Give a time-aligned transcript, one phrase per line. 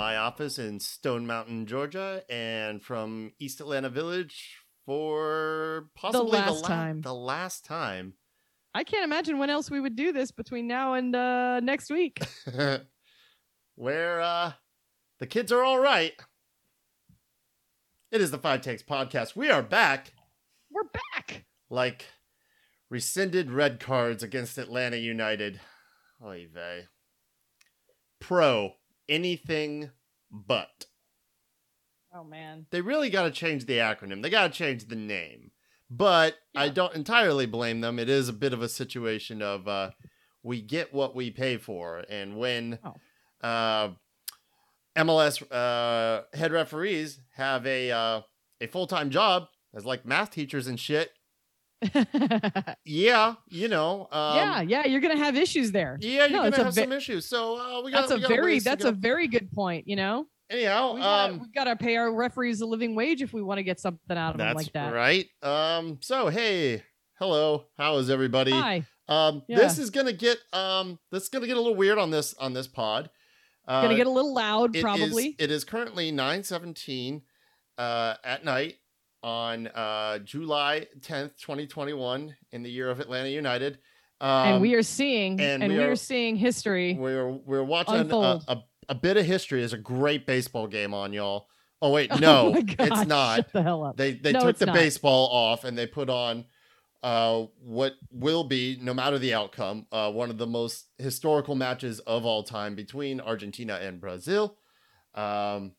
[0.00, 4.56] my office in Stone Mountain, Georgia, and from East Atlanta Village
[4.86, 7.00] for possibly last the, la- time.
[7.02, 8.14] The last time.
[8.74, 12.18] I can't imagine when else we would do this between now and uh, next week.
[13.74, 14.52] where uh,
[15.18, 16.14] the kids are all right.
[18.10, 19.36] It is the Five Takes podcast.
[19.36, 20.14] We are back
[20.70, 21.44] We're back.
[21.68, 22.06] like
[22.88, 25.60] rescinded red cards against Atlanta United.
[26.24, 26.84] Oy vey.
[28.18, 28.76] Pro.
[29.10, 29.90] Anything
[30.30, 30.86] but.
[32.14, 32.66] Oh man.
[32.70, 34.22] They really got to change the acronym.
[34.22, 35.50] They got to change the name.
[35.90, 37.98] But I don't entirely blame them.
[37.98, 39.90] It is a bit of a situation of uh,
[40.42, 42.04] we get what we pay for.
[42.08, 42.94] And when Oh.
[43.46, 43.90] uh,
[44.96, 48.20] MLS uh, head referees have a uh,
[48.60, 51.10] a full time job as like math teachers and shit,
[52.84, 55.98] yeah, you know, um, yeah, yeah, you're gonna have issues there.
[56.00, 57.26] yeah, you're No, gonna have ve- some issues.
[57.26, 59.86] So uh, we got That's a we got very that's a very good point.
[59.88, 60.94] You know, anyhow.
[60.94, 63.62] we gotta, Um, we gotta pay our referees a living wage if we want to
[63.62, 64.92] get something out of them like that.
[64.92, 65.26] right.
[65.42, 66.82] Um, so hey,
[67.18, 68.52] hello, how is everybody?
[68.52, 69.58] Hi, Um, Yeah.
[69.58, 72.52] this is gonna get um, this is gonna get a little weird on this on
[72.52, 73.10] this pod.
[73.66, 75.36] Uh, gonna get a little loud it is- probably.
[75.38, 77.22] it is currently nine seventeen,
[77.78, 78.76] uh, at night
[79.22, 83.78] on uh July tenth, twenty twenty one, in the year of Atlanta United.
[84.22, 86.94] Um, and we are seeing and and, we we are- are seeing history.
[86.98, 89.60] we're we're watching a, a, a bit of history.
[89.60, 91.48] There's a great baseball game on, y'all.
[91.82, 93.36] Oh wait, Oh no, my gosh, it's not.
[93.36, 93.96] Shut the hell up.
[93.96, 94.74] They they No, took the not.
[94.74, 96.44] baseball off and they put on
[97.02, 101.98] uh what will be no matter the outcome uh one of the most historical matches
[102.00, 104.58] of all time between Argentina and Brazil.
[105.14, 105.72] Um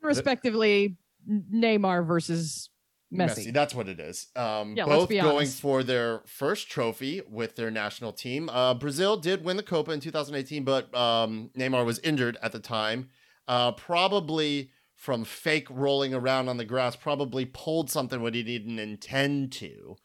[0.00, 0.96] Respectively,
[1.28, 2.70] N- Neymar versus
[3.12, 3.52] Messi.
[3.52, 4.28] That's what it is.
[4.36, 8.48] Um Yeah, both going for their first trophy with their national team.
[8.48, 12.60] Uh Brazil did win the Copa in 2018 but um Neymar was injured at the
[12.60, 13.10] time.
[13.46, 18.78] Uh probably from fake rolling around on the grass probably pulled something what he didn't
[18.78, 19.96] intend to.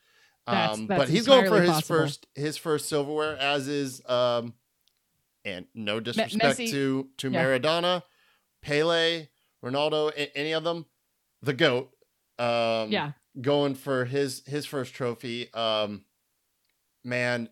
[0.48, 1.98] Um, that's but he's going for his possible.
[2.00, 4.54] first his first silverware, as is um,
[5.44, 7.44] and no disrespect Messi- to to yeah.
[7.44, 8.02] Maradona,
[8.62, 9.28] Pele,
[9.64, 10.86] Ronaldo, a- any of them,
[11.42, 11.92] the goat.
[12.40, 15.52] Um, yeah, going for his his first trophy.
[15.54, 16.06] Um,
[17.04, 17.50] man,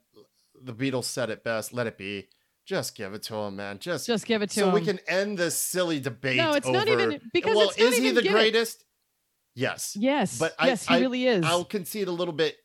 [0.61, 1.73] the Beatles said it best.
[1.73, 2.27] Let it be.
[2.65, 3.79] Just give it to him, man.
[3.79, 4.71] Just just give it to so him.
[4.71, 6.37] So we can end this silly debate.
[6.37, 8.81] No, it's over, not even because well, is he the greatest?
[8.81, 8.87] It.
[9.55, 9.95] Yes.
[9.97, 10.39] Yes.
[10.39, 11.45] But yes, I, he really is.
[11.45, 12.57] I'll concede a little bit.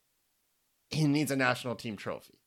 [0.89, 2.39] He needs a national team trophy.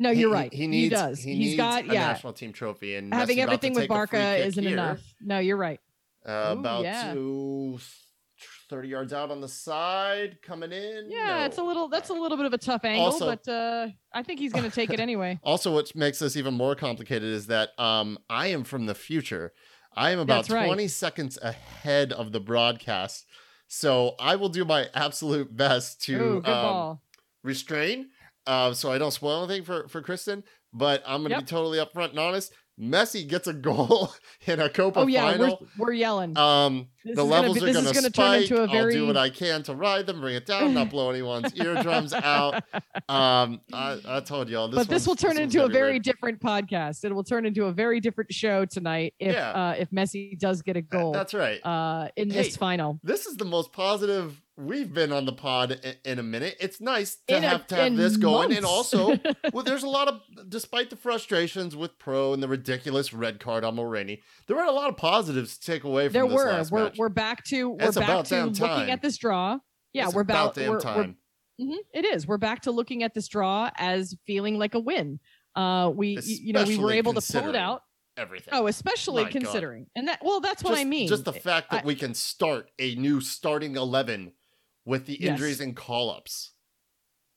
[0.00, 0.52] No, you're right.
[0.52, 0.84] He, he, needs.
[0.84, 1.22] He does.
[1.22, 2.08] He has got a yeah.
[2.08, 4.72] national team trophy and having everything with Barca isn't here.
[4.72, 5.00] enough.
[5.20, 5.80] No, you're right.
[6.26, 7.12] Uh, about yeah.
[7.12, 7.78] two
[8.74, 11.06] 30 yards out on the side, coming in.
[11.08, 11.44] Yeah, no.
[11.44, 14.24] it's a little that's a little bit of a tough angle, also, but uh, I
[14.24, 15.38] think he's going to take it anyway.
[15.44, 19.52] also, what makes this even more complicated is that um, I am from the future.
[19.96, 23.26] I am about 20 seconds ahead of the broadcast.
[23.68, 26.98] So I will do my absolute best to Ooh, um,
[27.44, 28.08] restrain
[28.46, 31.44] uh, so I don't spoil anything for, for Kristen, but I'm going to yep.
[31.44, 32.52] be totally upfront and honest.
[32.80, 34.12] Messi gets a goal
[34.46, 35.60] in a Copa Oh yeah, final.
[35.78, 36.36] we're we're yelling.
[36.36, 38.14] Um, This the is gonna levels be- are going to gonna spike.
[38.14, 40.90] turn into a I'll do what I can to ride them, bring it down, not
[40.90, 42.54] blow anyone's eardrums out.
[43.08, 44.76] Um, I, I told y'all this.
[44.78, 46.02] but this will turn one's into a very weird.
[46.02, 47.04] different podcast.
[47.04, 49.50] It will turn into a very different show tonight if Yeah.
[49.50, 51.64] uh, if Messi does get a goal That's right.
[51.64, 52.98] uh, in Hey, this final.
[53.04, 56.56] this is the most positive we've been on the pod in a minute.
[56.60, 59.18] It's nice to In a- have to have this going, and also,
[59.52, 63.64] well, there's a lot of, despite the frustrations with Pro and the ridiculous red card
[63.64, 66.44] on Mulraney, there were a lot of positives to take away from there this were.
[66.50, 66.98] last We're match.
[66.98, 68.90] we're back to we're It's back to looking time.
[68.90, 69.58] at this draw.
[69.92, 70.96] Yeah, It's we're about about damn we're, time.
[70.96, 72.26] We're, Mhm, it is.
[72.26, 75.20] We're back to looking at this draw as feeling like a win.
[75.54, 77.82] Uh, we y- you know we were able to pull it out.
[78.16, 78.54] Everything.
[78.54, 79.40] Oh, especially My God.
[79.40, 81.06] considering, and that well, that's what just, I mean.
[81.06, 84.32] Just the fact that I- we can start a new starting eleven
[84.84, 85.30] with the Yes.
[85.30, 86.52] injuries and call ups,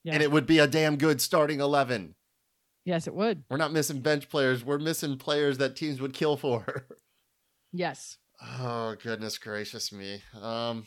[0.04, 0.14] Yeah.
[0.14, 2.14] and it would be a damn good starting eleven.
[2.84, 3.44] yes, it would.
[3.50, 4.64] We're not missing bench players.
[4.64, 6.86] We're missing players that teams would kill for.
[7.70, 8.16] Yes.
[8.42, 10.22] Oh goodness gracious me.
[10.34, 10.86] Um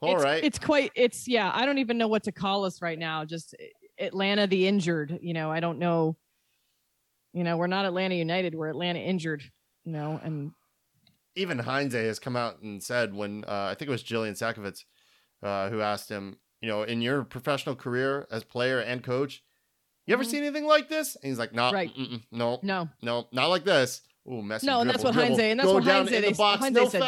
[0.00, 0.42] all it's, right.
[0.42, 0.90] It's quite.
[0.96, 1.52] It's yeah.
[1.54, 3.24] I don't even know what to call us right now.
[3.24, 3.54] Just
[4.00, 5.16] Atlanta the injured.
[5.22, 6.16] You know, I don't know.
[7.32, 8.56] You know, we're not Atlanta United.
[8.56, 9.44] We're Atlanta injured.
[9.84, 10.50] You know, and
[11.36, 14.80] Even Heinze has come out and said when uh, I think it was Jillian Sakovits
[15.42, 19.42] uh, who asked him, you know, in your professional career as player and coach,
[20.06, 20.30] you ever Mhm.
[20.30, 21.16] seen anything like this?
[21.16, 21.90] And he's like, nah, Right.
[22.30, 24.02] no, no, no, not like this.
[24.30, 24.66] Ooh, messy.
[24.66, 26.36] No, and that's dribble, what Heinze- and that's go what down Heinze- in they- the
[26.36, 27.06] box, Heinze no said too.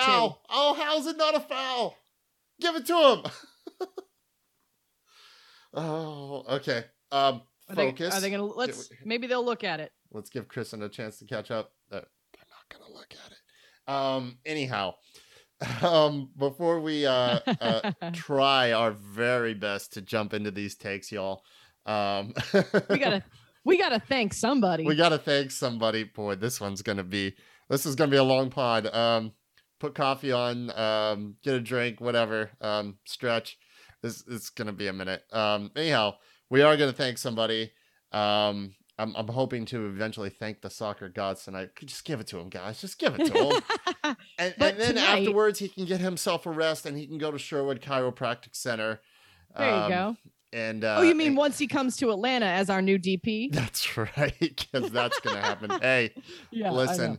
[0.51, 1.97] Oh, how's it not a foul?
[2.61, 3.89] Give it to him.
[5.75, 6.85] oh, okay.
[7.13, 8.15] Um, are they, focus.
[8.15, 8.45] are they gonna?
[8.45, 9.93] Let's maybe they'll look at it.
[10.13, 11.73] Let's give Kristen a chance to catch up.
[11.91, 12.01] Uh,
[12.33, 13.39] they're not gonna look at it.
[13.93, 14.39] Um.
[14.45, 14.95] Anyhow,
[15.83, 16.31] um.
[16.37, 21.43] Before we uh, uh try our very best to jump into these takes, y'all.
[21.87, 22.33] Um.
[22.89, 23.23] we gotta
[23.65, 24.85] we gotta thank somebody.
[24.85, 26.05] we gotta thank somebody.
[26.05, 27.35] Boy, this one's gonna be
[27.69, 28.87] this is gonna be a long pod.
[28.87, 29.33] Um.
[29.81, 30.71] Put coffee on.
[30.79, 31.37] Um.
[31.43, 32.01] Get a drink.
[32.01, 32.51] Whatever.
[32.61, 32.99] Um.
[33.05, 33.59] Stretch.
[34.03, 35.23] This it's gonna be a minute.
[35.33, 35.71] Um.
[35.77, 36.15] Anyhow,
[36.51, 37.73] we are gonna thank somebody.
[38.13, 38.75] Um.
[38.99, 41.71] I'm, I'm hoping to eventually thank the soccer gods tonight.
[41.85, 42.81] Just give it to him, guys.
[42.81, 43.63] Just give it to him.
[44.39, 47.31] And, and then tonight- afterwards, he can get himself a rest and he can go
[47.31, 49.01] to Sherwood Chiropractic Center.
[49.57, 50.17] there you Um, go.
[50.53, 53.49] And uh, oh, you mean and- once he comes to Atlanta as our new DP?
[53.53, 55.71] that's right, because that's gonna happen.
[55.83, 56.11] hey,
[56.53, 56.71] Yeah.
[56.71, 57.19] Listen,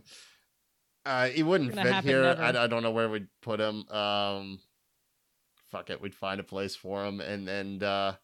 [1.04, 2.24] uh, he wouldn't fit here.
[2.38, 3.86] I, I don't know where we'd put him.
[3.88, 4.60] Um,
[5.70, 8.14] fuck it, we'd find a place for him, and then uh,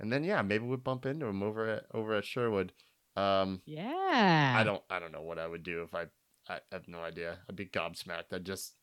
[0.00, 2.72] and then yeah, maybe we'd bump into him over at over at Sherwood.
[3.16, 4.54] Um, Yeah.
[4.56, 6.06] I don't I don't know what I would do if I
[6.48, 7.38] I have no idea.
[7.48, 8.32] I'd be gobsmacked.
[8.32, 8.74] I just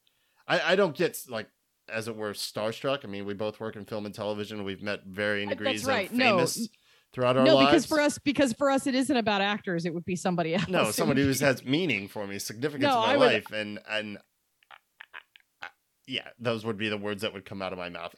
[0.48, 1.48] I I don't get like
[1.88, 3.06] as it were starstruck.
[3.06, 4.64] I mean, we both work in film and television.
[4.64, 6.10] We've met varying Uh, degrees right.
[6.10, 6.68] of No, famous
[7.14, 7.70] throughout our no, lives.
[7.72, 9.86] because for us, because for us, it isn't about actors.
[9.86, 10.68] It would be somebody else.
[10.68, 14.18] no, somebody who has meaning for me, significance No, in my would- life, and and
[16.08, 18.14] yeah, those would be the words that would come out of my mouth.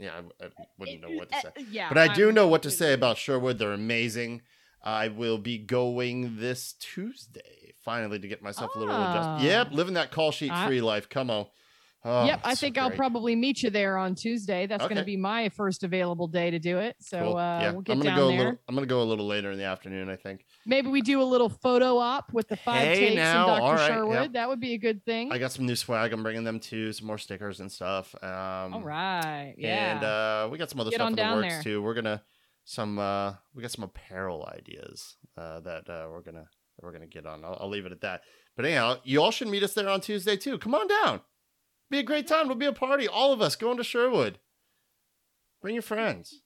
[0.00, 0.10] Yeah,
[0.40, 0.48] I, I
[0.78, 1.48] wouldn't know what to say.
[1.48, 3.58] Uh, Yeah, But I do I'm know what to say about Sherwood.
[3.58, 4.42] They're amazing.
[4.82, 9.10] I will be going this Tuesday, finally, to get myself a little Ah.
[9.36, 9.46] adjusted.
[9.46, 11.08] Yep, living that call sheet I- free life.
[11.08, 11.46] Come on.
[12.02, 14.66] Oh, yep, I so think I'll probably meet you there on Tuesday.
[14.66, 16.96] That's going to be my first available day to do it.
[17.00, 17.36] So Cool.
[17.36, 18.36] uh, yeah, we'll get I'm gonna down go there.
[18.36, 18.58] a little.
[18.68, 20.08] I'm gonna go a little later in the afternoon.
[20.08, 20.46] I think.
[20.64, 23.76] Maybe we do a little photo op with the five Hey, takes now, and Dr.
[23.76, 24.14] right, Sherwood.
[24.14, 24.32] yep.
[24.32, 25.30] That would be a good thing.
[25.30, 26.12] I got some new swag.
[26.14, 26.92] I'm bringing them too.
[26.94, 28.14] Some more stickers and stuff.
[28.22, 29.54] Um, All right.
[29.58, 29.94] Yeah.
[29.96, 31.62] And uh, we got some other Get stuff in the works there.
[31.62, 31.82] too.
[31.82, 32.22] We're gonna
[32.64, 32.98] some.
[32.98, 36.46] uh We got some apparel ideas uh, that uh, we're gonna
[36.80, 37.44] we're gonna get on.
[37.44, 38.22] I'll, I'll leave it at that.
[38.56, 40.56] But anyhow, you all should meet us there on Tuesday too.
[40.58, 41.20] Come on down.
[41.90, 42.44] Be a great time.
[42.46, 43.08] It'll be a party.
[43.08, 44.38] All of us going to Sherwood.
[45.60, 46.42] Bring your friends.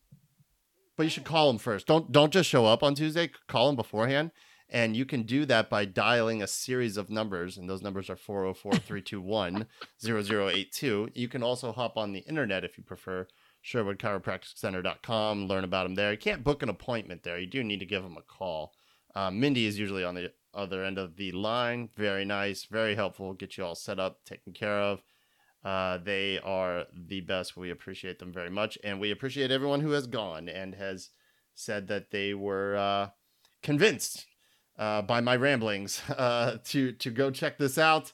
[0.97, 1.87] But you should call them first.
[1.87, 3.31] Don't don't just show up on Tuesday.
[3.49, 4.31] Call them beforehand.
[4.71, 8.17] And you can do that by dialing a series of numbers, and those numbers are
[8.17, 9.67] 404 321
[10.03, 11.11] 0082.
[11.15, 13.29] You can also hop on the internet if you prefer,
[13.63, 16.13] SherwoodChiropracticCenter.com, learn about them there.
[16.13, 17.39] You can't book an appointment there.
[17.39, 18.73] You do need to give them a call.
[19.15, 21.91] Um, Mindy is usually on the other end of the line.
[21.95, 25.03] Very nice, very helpful, get you all set up, taken care of.
[25.65, 27.57] Uh, they are the best.
[27.57, 28.77] We appreciate them very much.
[28.85, 31.11] And we appreciate everyone who has gone and has
[31.55, 33.09] said that they were uh,
[33.63, 34.27] convinced
[34.79, 38.13] uh, by my ramblings uh, to, to go check this out.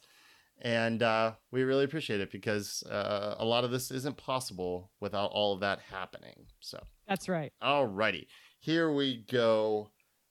[0.63, 5.31] And uh, we really appreciate it because uh, a lot of this isn't possible without
[5.33, 6.47] all of that happening.
[6.61, 7.53] So, That's right.
[7.63, 8.27] alrighty,
[8.61, 9.89] here we go.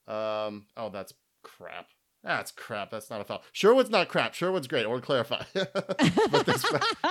[0.08, 1.88] Um, oh, that's crap.
[2.24, 2.90] That's crap.
[2.92, 3.44] That's not a foul.
[3.54, 4.34] Sherwood's not crap.
[4.34, 4.84] Sherwood's great.
[4.86, 5.44] I want to clarify.
[5.54, 6.66] but this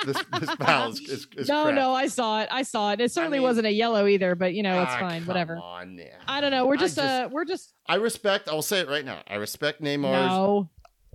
[0.04, 1.74] this this foul is, is, is no, crap.
[1.76, 2.48] no, I saw it.
[2.52, 3.00] I saw it.
[3.00, 5.24] It certainly mean- wasn't a yellow either, but you know, it's Ah, fine.
[5.24, 5.56] Whatever.
[5.56, 6.18] on, yeah.
[6.26, 6.66] I don't know.
[6.66, 8.48] We're just, just- uh we're just I respect.
[8.48, 9.22] I will say it right now.
[9.26, 10.28] I respect Neymar's.
[10.28, 10.68] no.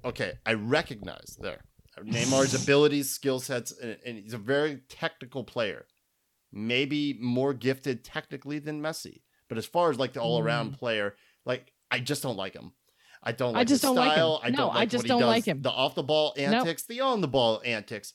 [0.03, 1.61] Okay, I recognize there
[2.01, 5.85] Neymar's abilities, skill sets, and, and he's a very technical player.
[6.51, 11.71] Maybe more gifted technically than Messi, but as far as like the all-around player, like
[11.91, 12.73] I just don't like him.
[13.23, 14.13] I don't I like just his don't like him.
[14.15, 14.41] style.
[14.43, 15.27] I No, don't I just don't does.
[15.27, 15.61] like him.
[15.61, 18.13] The off-the-ball antics, the on-the-ball antics.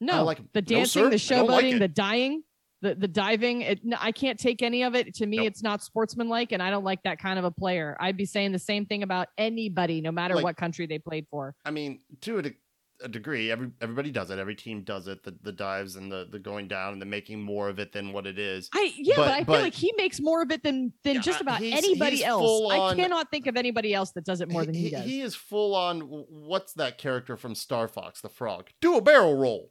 [0.00, 0.48] No, like him.
[0.52, 2.42] the dancing, sir, the I don't like showboating, the dying,
[2.82, 3.62] the the diving.
[3.62, 5.14] It, no, I can't take any of it.
[5.16, 5.46] To me, Nope.
[5.48, 7.96] it's not sportsmanlike, and I don't like that kind of a player.
[7.98, 11.26] I'd be saying the same thing about anybody, no matter Like- what country they played
[11.30, 11.54] for.
[11.64, 12.42] I mean, to a,
[13.00, 14.38] a degree, every everybody does it.
[14.38, 15.22] Every team does it.
[15.22, 18.12] The the dives and the the going down and the making more of it than
[18.12, 18.68] what it is.
[18.74, 21.16] I yeah, but, But- I but- feel like he makes more of it than than
[21.16, 22.42] Yeah, just about he's- anybody he's else.
[22.42, 25.04] full I cannot think of anybody else that does it more than he, does.
[25.04, 26.00] He is full on.
[26.00, 28.70] What's that character from Star Fox, the frog?
[28.80, 29.70] Do a barrel roll.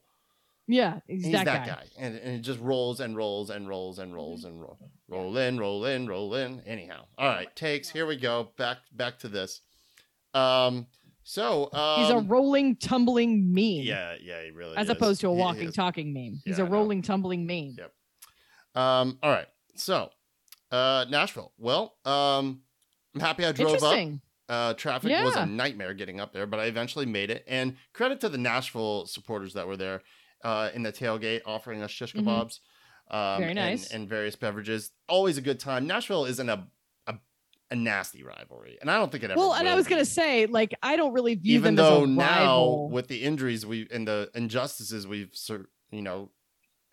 [0.70, 1.74] yeah, he's, He's that, that, guy.
[1.76, 1.84] guy.
[1.98, 4.50] And, and it just rolls and rolls and rolls and rolls Mm-hmm.
[4.54, 4.78] and roll,
[5.10, 6.62] roll in, roll in, roll in.
[6.66, 7.90] Anyhow, all right, takes.
[7.90, 8.50] Here we go.
[8.58, 9.62] Back back to this.
[10.34, 10.88] Um.
[11.30, 13.84] So um, He's a rolling, tumbling meme.
[13.84, 14.78] yeah, yeah, he really is.
[14.78, 14.92] As is.
[14.92, 16.40] opposed to a walking, talking meme.
[16.46, 17.76] He's Yeah, a rolling, tumbling meme.
[17.78, 17.92] Yep.
[18.82, 19.20] Um.
[19.22, 19.48] All right.
[19.76, 20.10] So,
[20.72, 21.52] uh, Nashville.
[21.58, 22.62] Well, um,
[23.14, 24.10] I'm happy I drove up.
[24.48, 27.44] Uh, traffic was a nightmare getting up there, but I eventually made it.
[27.46, 30.04] And credit to the Nashville supporters that were there
[30.46, 32.22] uh, in the tailgate offering us shish Mhm.
[32.24, 32.60] kebabs
[33.14, 33.92] um, Very and- nice.
[33.92, 34.92] and, various beverages.
[35.10, 35.86] Always a good time.
[35.88, 36.66] Nashville isn't a,
[37.70, 40.46] a, nasty rivalry, and I don't think it ever Well, and I was gonna say,
[40.46, 42.90] like, I don't really view even them though as a now rival.
[42.90, 45.32] with the injuries we and the injustices we've
[45.92, 46.32] you know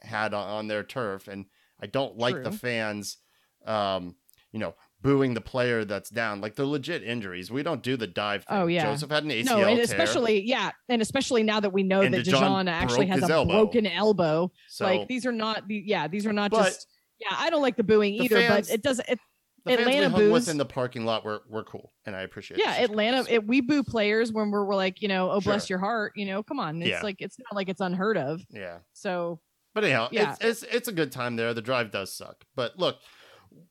[0.00, 1.46] had on, their turf, and
[1.80, 3.18] I don't like the fans,
[3.66, 4.16] um,
[4.52, 6.40] you know, booing the player that's down.
[6.40, 7.50] Like they're legit injuries.
[7.50, 8.44] We don't do the dive.
[8.44, 8.58] Thing.
[8.58, 8.84] Oh, yeah.
[8.86, 12.00] Josef had an ACL no, and tear, especially yeah, and especially now that we know
[12.02, 13.52] And that Dijon actually has a elbow.
[13.52, 14.50] broken elbow.
[14.68, 16.86] so like these are not the yeah, these are not just
[17.20, 17.36] yeah.
[17.38, 19.08] I don't like the booing the either, fans- but it doesn't.
[19.08, 19.18] It,
[19.64, 22.14] the fans Atlanta we hung with boos- in the parking lot were were cool, and
[22.14, 22.58] I appreciate.
[22.58, 22.64] It.
[22.66, 22.74] Yeah.
[22.82, 23.24] Atlanta.
[23.28, 26.12] It, we boo players when we're, we're like you know, oh bless your heart.
[26.16, 26.80] You know, come on.
[26.82, 27.02] It's Yeah.
[27.02, 28.42] like it's not like it's unheard of.
[28.50, 28.78] yeah.
[28.92, 29.40] So
[29.74, 30.32] But anyhow, Yeah.
[30.40, 31.54] it's, it's it's a good time there.
[31.54, 32.96] The drive does suck, but look,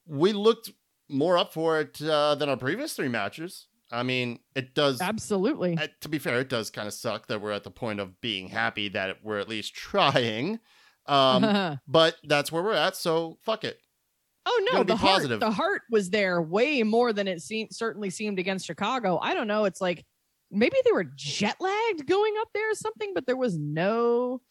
[0.05, 0.71] we looked
[1.09, 3.67] more up for it uh, than our previous three matches.
[3.91, 5.01] I mean, it does.
[5.01, 5.77] absolutely.
[5.77, 8.19] uh, to be fair, it does kind of suck that we're at the point of
[8.21, 10.59] being happy that we're at least trying.
[11.05, 12.95] Um, but that's where we're at.
[12.95, 13.77] So fuck it.
[14.45, 15.39] Oh no, the heart, positive.
[15.39, 19.17] the heart was there way more than it seemed certainly seemed against Chicago.
[19.21, 19.65] I don't know.
[19.65, 20.05] It's like
[20.51, 24.41] maybe they were jet lagged going up there or something, but there was no.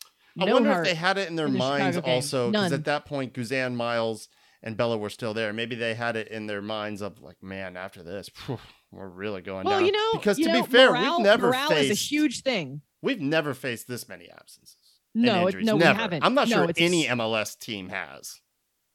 [0.40, 0.86] I no wonder heart.
[0.86, 3.34] if they had it in their in the minds Chicago also, because at that point,
[3.34, 4.28] Guzan, Miles,
[4.62, 5.52] and Bello were still there.
[5.52, 8.58] Maybe they had it in their minds of like, man, after this, phew,
[8.90, 9.86] we're really going well, down.
[9.86, 11.94] you know, because you to know, be fair, morale, we've never morale faced is a
[11.94, 12.80] huge thing.
[13.02, 14.76] we've never faced this many absences.
[15.14, 15.92] No, it, no, never.
[15.92, 16.24] we haven't.
[16.24, 18.40] I'm not No, sure any MLS team has.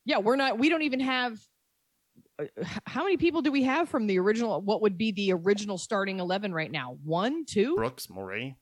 [0.08, 0.58] Yeah, we're not.
[0.58, 1.38] We don't even have.
[2.40, 2.46] uh,
[2.86, 4.62] How many people do we have from the original?
[4.62, 6.98] What would be the original starting eleven right now?
[7.04, 7.76] One, two.
[7.76, 8.56] Brooks, Moray.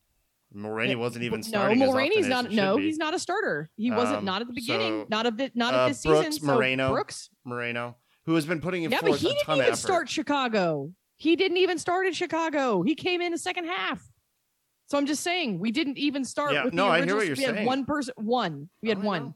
[0.54, 1.80] Yeah, wasn't even no, starting.
[1.80, 2.50] Mulraney's not.
[2.52, 2.84] No, be.
[2.84, 3.70] he's not a starter.
[3.78, 4.20] He wasn't.
[4.20, 5.02] Um, Not at the beginning.
[5.02, 5.52] so, not of the.
[5.54, 6.48] Not uh, of this Brooks, season.
[6.48, 6.90] So Moreno.
[6.92, 7.30] Brooks.
[7.44, 10.92] Moreno, who has been putting in Yeah, but he didn't even start Chicago.
[11.18, 12.82] He didn't even start in Chicago.
[12.82, 14.02] He came in the second half.
[14.88, 17.18] So I'm just saying we didn't even start Yeah, with no, the I hear original.
[17.18, 18.14] what you're we had one person.
[18.18, 18.70] One.
[18.82, 19.24] We had Oh, one.
[19.24, 19.36] know.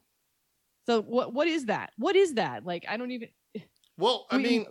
[0.89, 1.33] So what?
[1.33, 1.91] What is that?
[1.97, 2.65] What is that?
[2.65, 3.29] Like I don't even.
[3.97, 4.65] Well, I we- mean,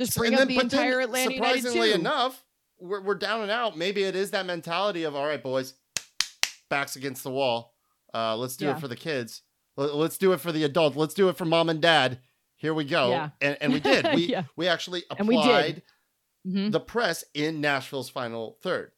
[0.00, 2.44] Just bring and up then- the but then, entire Atlanta surprisingly enough,
[2.80, 3.76] we're, we're down and out.
[3.78, 5.74] Maybe it is that mentality of all right, boys,
[6.68, 7.74] backs against the wall.
[8.12, 8.76] Uh, let's do Yeah.
[8.76, 9.42] it for the kids.
[9.76, 10.96] Let, us do it for the adult.
[10.96, 12.18] Let's do it for mom and dad.
[12.56, 13.10] Here we go.
[13.10, 13.28] Yeah.
[13.42, 14.06] And, and we did.
[14.14, 14.44] We Yeah.
[14.56, 15.82] we actually And we applied
[16.46, 16.72] Mhm.
[16.72, 18.92] the press in Nashville's final third.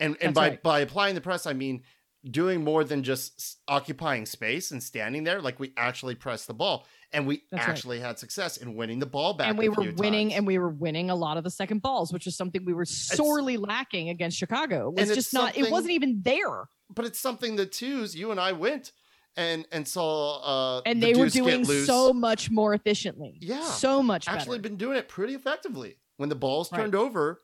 [0.00, 0.62] And and That's by right.
[0.62, 1.82] by applying the press, I mean
[2.30, 5.40] doing more than just occupying space and standing there.
[5.40, 7.70] Like we actually pressed the ball, and we That's right.
[7.72, 9.48] actually had success in winning the ball back.
[9.48, 10.38] and we were winning times.
[10.38, 12.84] and we were winning a lot of the second balls which is something we were
[12.84, 17.18] sorely lacking against chicago it was it's just not it wasn't even there but it's
[17.18, 18.92] something that twos you and I went
[19.36, 23.62] and and saw uh and the they were doing so much more efficiently Yeah.
[23.62, 26.80] so much actually better been doing it pretty effectively when the balls Right.
[26.80, 27.42] turned over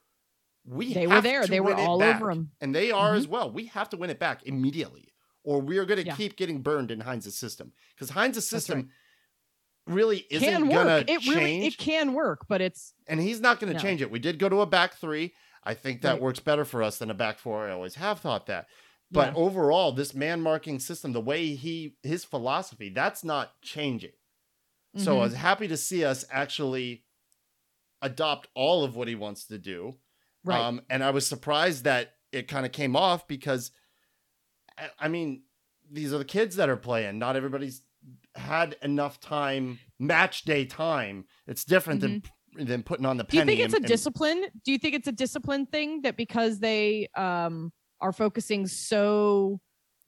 [0.68, 1.46] we they were there.
[1.46, 2.16] they were all back.
[2.16, 3.18] over them and they are Mhm.
[3.18, 3.50] as well.
[3.50, 5.12] We have to win it back immediately
[5.44, 6.14] or we are going to Yeah.
[6.16, 7.72] keep getting burned in Heinze's system.
[7.94, 8.90] Because Heinze's system
[9.86, 11.08] really isn't can gonna work.
[11.10, 13.82] It change really it can work but it's and he's not going to No.
[13.82, 14.10] change it.
[14.10, 15.34] We did go to a back three.
[15.64, 16.22] I think that Right.
[16.22, 17.66] works better for us than a back four.
[17.66, 18.68] I always have thought that.
[19.10, 19.38] But yeah.
[19.38, 24.12] overall this man marking system the way he his philosophy that's not changing.
[24.96, 27.04] So i was happy to see us actually
[28.02, 29.96] adopt all of what he wants to do
[30.44, 30.60] right.
[30.60, 33.70] Um and i was surprised that it kind of came off because
[34.78, 35.42] I- i mean
[35.90, 37.18] these are the kids that are playing.
[37.18, 37.80] Not everybody's
[38.34, 41.24] had enough time match day time.
[41.46, 42.22] It's different than
[42.58, 43.30] than putting on the Mm-hmm.
[43.30, 44.44] do you think it's a and- and- discipline?
[44.64, 49.60] Do you think it's a discipline thing that because they um are focusing so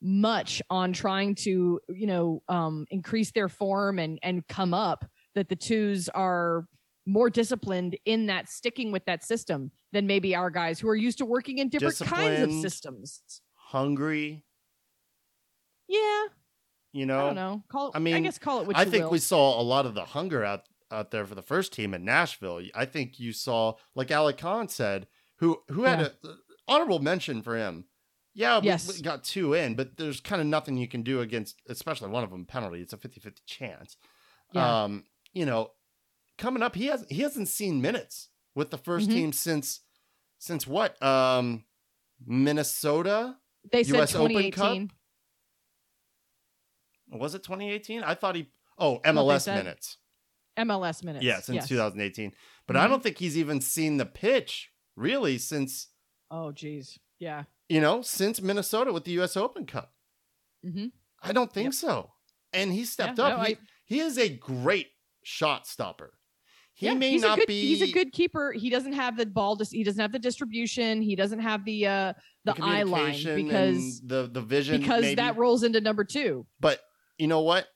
[0.03, 5.49] much on trying to you know um increase their form and and come up that
[5.49, 6.67] the twos are
[7.11, 11.19] more disciplined in that sticking with that system than maybe our guys who are used
[11.19, 13.23] to working in different kinds of systems
[13.55, 14.45] hungry
[15.89, 16.25] yeah
[16.93, 18.85] you know, i don't know call it I i mean, guess call it what I
[18.85, 19.11] think will.
[19.13, 20.63] we saw a lot of the hunger out
[20.93, 22.61] out there for the first team in Nashville.
[22.75, 25.07] I think you saw, like Alec Kann said,
[25.39, 26.09] who who had Yeah.
[26.25, 26.35] a
[26.67, 27.85] honorable mention for him.
[28.35, 28.89] Yeah, we- Yes.
[28.97, 32.25] we, got two in, but there's kind of nothing you can do against, especially one
[32.25, 32.81] of them penalty.
[32.81, 33.97] It's a 50-50 chance.
[34.53, 34.83] Yeah.
[34.85, 35.71] Um, you know,
[36.41, 39.13] coming up, he has he hasn't seen minutes with the 1st Mhm.
[39.13, 39.81] team since
[40.39, 41.01] since what?
[41.03, 41.65] Um,
[42.27, 43.39] Minnesota
[43.71, 44.97] they said US Open 2018 Cup?
[47.21, 48.03] was it 2018?
[48.03, 48.51] I thought he.
[48.79, 49.99] Oh, MLS minutes.
[50.57, 51.69] mls minutes Yeah, since yes.
[51.69, 52.35] 2018.
[52.67, 52.89] But I Mhm.
[52.91, 55.89] don't think he's even seen the pitch really since,
[56.31, 59.95] oh geez yeah you know, since Minnesota with the US Open Cup.
[60.65, 60.87] mm-hmm.
[61.23, 61.75] I don't think Yep.
[61.75, 62.13] so.
[62.53, 63.39] And he stepped Yeah, up.
[63.39, 64.93] no, he, I- he is a great
[65.23, 66.19] shot stopper.
[66.81, 68.53] He yeah, may not good, be He's a good keeper.
[68.53, 69.55] He doesn't have the ball.
[69.55, 71.03] Dis- he doesn't have the distribution.
[71.03, 72.13] He doesn't have the uh
[72.47, 75.17] the eye line because the the vision because maybe.
[75.17, 76.47] that rolls into number two.
[76.59, 76.81] But
[77.19, 77.67] you know what?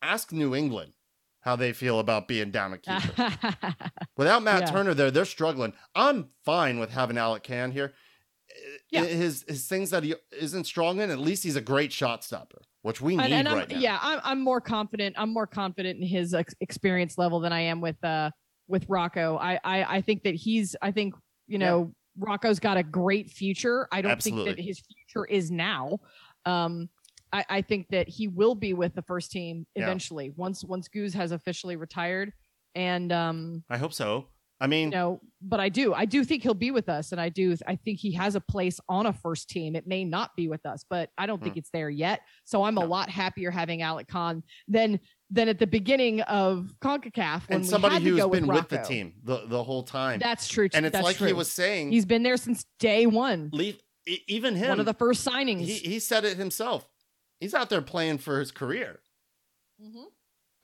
[0.00, 0.94] Ask New England
[1.40, 3.74] how they feel about being down a keeper.
[4.16, 4.70] Without Matt Yeah.
[4.70, 5.74] Turner there, they're struggling.
[5.94, 7.92] I'm fine with having Alec Kann here.
[8.90, 9.04] Yeah.
[9.04, 12.62] His his things that he isn't strong in, at least he's a great shot stopper,
[12.80, 13.78] which we need and, and I'm, right now.
[13.78, 15.14] yeah, I'm, I'm more confident.
[15.18, 18.30] I'm more confident in his ex- experience level than I am with uh
[18.68, 19.36] with Rocco.
[19.38, 20.76] I I, I think that he's.
[20.82, 21.14] I think
[21.46, 23.86] you know Rocco's got a great future.
[23.92, 25.98] I don't think that his future is now.
[26.44, 26.88] Um,
[27.32, 29.82] I, I think that he will be with the first team Yeah.
[29.84, 32.32] eventually once once Goose has officially retired.
[32.74, 34.28] And um, I hope so.
[34.58, 37.20] I mean, you know, but I do, I do think he'll be with us, and
[37.20, 39.76] I do, I think he has a place on a first team.
[39.76, 42.20] It may not be with us, but I don't think it's there yet.
[42.44, 44.98] So I'm a lot happier having Alec Kann than
[45.30, 48.46] than at the beginning of Concacaf when and we somebody had to who's go been
[48.46, 50.20] with the team the, the whole time.
[50.20, 50.68] That's true.
[50.72, 53.50] and it's That's like he was saying, He's been there since day one.
[53.52, 53.78] leave,
[54.28, 54.68] even him.
[54.70, 55.64] One of the first signings.
[55.66, 56.88] he, he said it himself.
[57.40, 59.00] He's out there playing for his career.
[59.84, 60.04] Mhm.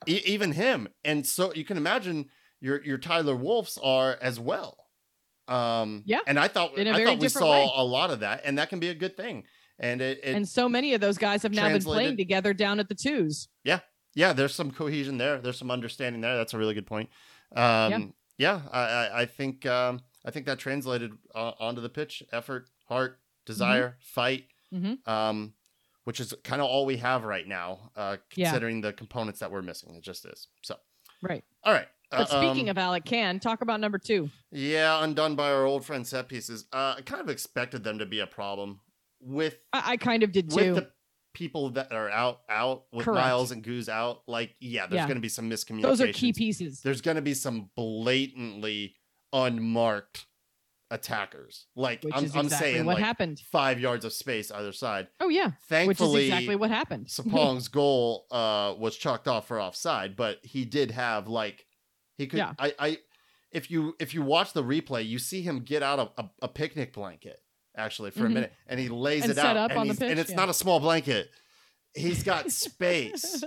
[0.07, 0.87] E- even him.
[1.03, 2.29] And so you can imagine
[2.63, 4.77] your your Tyler Wolffs are as well.
[5.47, 7.71] Um, Yeah, And I thought I thought we saw way.
[7.75, 9.43] a lot of that, and that can be a good thing.
[9.77, 12.79] And it, it and so many of those guys have now been playing together down
[12.79, 13.49] at the twos.
[13.65, 13.79] yeah,
[14.15, 14.31] yeah.
[14.31, 15.39] there's some cohesion there.
[15.39, 16.37] There's some understanding there.
[16.37, 17.09] That's a really good point.
[17.55, 22.23] Um, yeah, I, I, I think um, I think that translated uh, onto the pitch:
[22.31, 24.45] effort, heart, desire, fight.
[24.73, 25.05] Mhm.
[25.07, 25.53] Um,
[26.05, 28.47] which is kind of all we have right now, uh, Yeah.
[28.49, 29.95] considering the components that we're missing.
[29.95, 30.47] It just is.
[30.61, 30.75] So,
[31.21, 31.45] Right.
[31.63, 31.87] all right.
[32.17, 34.29] But speaking um, of Alec Kann, talk about number two.
[34.51, 36.65] yeah, undone by our old friend set pieces.
[36.71, 38.79] Uh, I kind of expected them to be a problem
[39.21, 40.73] with I, I kind of did with too.
[40.75, 40.89] the
[41.33, 43.25] people that are out out with Correct.
[43.25, 44.21] Miles and Goose out.
[44.27, 45.07] Like, yeah, there's Yeah.
[45.07, 45.81] going to be some miscommunication.
[45.81, 46.81] Those are key pieces.
[46.81, 48.95] there's going to be some blatantly
[49.31, 50.25] unmarked
[50.91, 51.65] attackers.
[51.75, 53.39] Like Which I'm, is I'm saying, what like happened.
[53.51, 55.07] five yards of space either side.
[55.19, 57.07] Oh yeah, which is Thankfully, exactly what happened.
[57.09, 61.65] Sapong's goal uh, was chalked off for offside, but he did have like
[62.17, 62.37] he could.
[62.37, 62.53] Yeah.
[62.59, 62.97] I, I
[63.51, 66.47] if you if you watch the replay, you see him get out a, a, a
[66.47, 67.39] picnic blanket
[67.75, 68.25] actually for Mhm.
[68.25, 70.19] a minute, and he lays And it set out, up and, on the he's- and
[70.19, 70.35] it's yeah.
[70.35, 71.29] not a small blanket.
[71.95, 73.43] He's got space,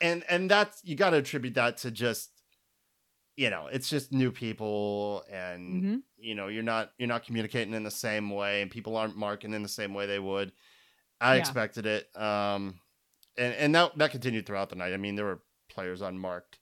[0.00, 2.30] and and that's you got to attribute that to just
[3.36, 7.72] you know it's just new people and hmm you know you're not you're not communicating
[7.72, 10.52] in the same way and people aren't marking in the same way they would
[11.18, 11.40] i Yeah.
[11.40, 12.78] expected it um
[13.38, 16.58] and and that that continued throughout the night i mean there were players unmarked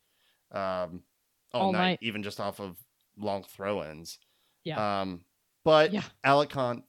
[0.53, 1.03] um
[1.55, 1.99] all, All night, night.
[2.03, 2.77] even just off of
[3.17, 4.19] long throw-ins
[4.65, 4.77] Yeah.
[5.01, 5.25] um
[5.65, 6.05] but Yeah.
[6.25, 6.85] alec Kann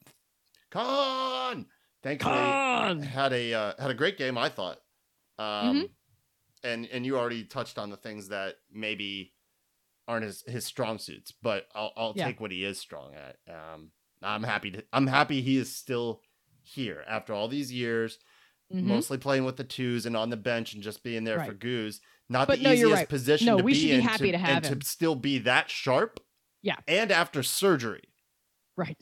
[0.71, 1.65] Kann
[2.03, 3.03] thankfully Kann!
[3.03, 4.79] had a uh, had a great game i thought
[5.39, 5.85] um Mm-hmm.
[6.63, 9.33] and and you already touched on the things that maybe
[10.07, 12.25] aren't his, his strong suits, but I'll I'll Yeah.
[12.25, 13.37] take what he is strong at.
[13.53, 13.91] Um,
[14.21, 16.21] I'm happy to I'm happy he is still
[16.61, 18.19] here after all these years,
[18.71, 18.83] Mhm.
[18.83, 21.59] mostly playing with the twos and on the bench and just being there for Right.
[21.59, 21.99] Goose.
[22.29, 23.09] Not But the no, you're easiest right.
[23.09, 24.79] position No, to we be should be in happy to have and him.
[24.79, 26.19] to still be that sharp.
[26.61, 26.75] Yeah.
[26.87, 28.03] and after surgery.
[28.75, 29.01] Right.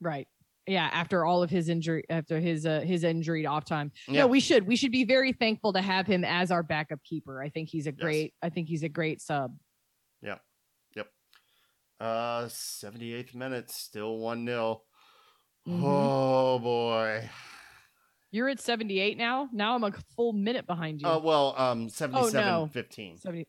[0.00, 0.28] Right.
[0.66, 3.90] Yeah, after all of his injury after his uh, his injury off time.
[4.06, 4.20] Yeah.
[4.20, 7.42] No, we should we should be very thankful to have him as our backup keeper.
[7.42, 9.56] I think he's a great I think he's a great sub.
[10.22, 10.38] Yeah,
[10.94, 11.08] yep.
[11.98, 14.82] Uh, 78th minute, still one 0
[15.66, 15.82] Mhm.
[15.82, 17.28] Oh boy.
[18.32, 19.48] You're at 78 now.
[19.52, 21.08] Now I'm a full minute behind you.
[21.08, 22.68] Uh, well, um, 77 no.
[22.72, 23.18] 15.
[23.18, 23.46] 70.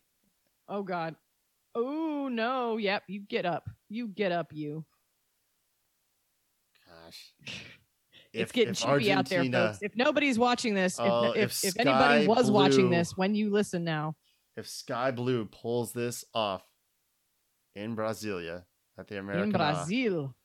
[0.67, 1.15] Oh god.
[1.75, 2.77] Oh no.
[2.77, 3.69] Yep, you get up.
[3.89, 4.83] You get up you.
[6.87, 7.33] Gosh.
[8.33, 9.79] it's getting if chippy out there, folks.
[9.81, 13.51] If nobody's watching this, if, Oh, if, if if, anybody was watching this, when you
[13.51, 14.15] listen now,
[14.57, 16.63] If Sky Blue pulls this off
[17.75, 18.63] in Brasilia
[18.97, 20.35] at the in American Brazil.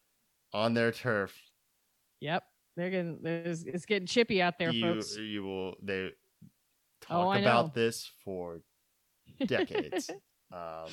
[0.53, 1.35] on their turf,
[2.20, 2.44] Yep.
[2.77, 5.17] They're getting there's, it's getting chippy out there, you folks.
[5.17, 6.11] you will they
[7.01, 7.47] talk Oh, I know.
[7.47, 8.61] about this for
[9.47, 10.11] decades.
[10.53, 10.91] um,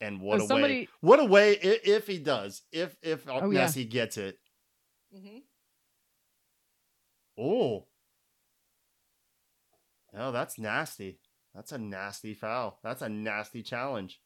[0.00, 0.88] and what So a way!
[1.00, 1.52] What a way!
[1.52, 3.64] If, if he does, if if Oh, yeah.
[3.66, 4.38] Messi gets it,
[5.14, 5.42] Mhm.
[7.38, 7.86] oh,
[10.16, 11.18] oh, that's nasty.
[11.54, 12.78] That's a nasty foul.
[12.84, 14.20] That's a nasty challenge.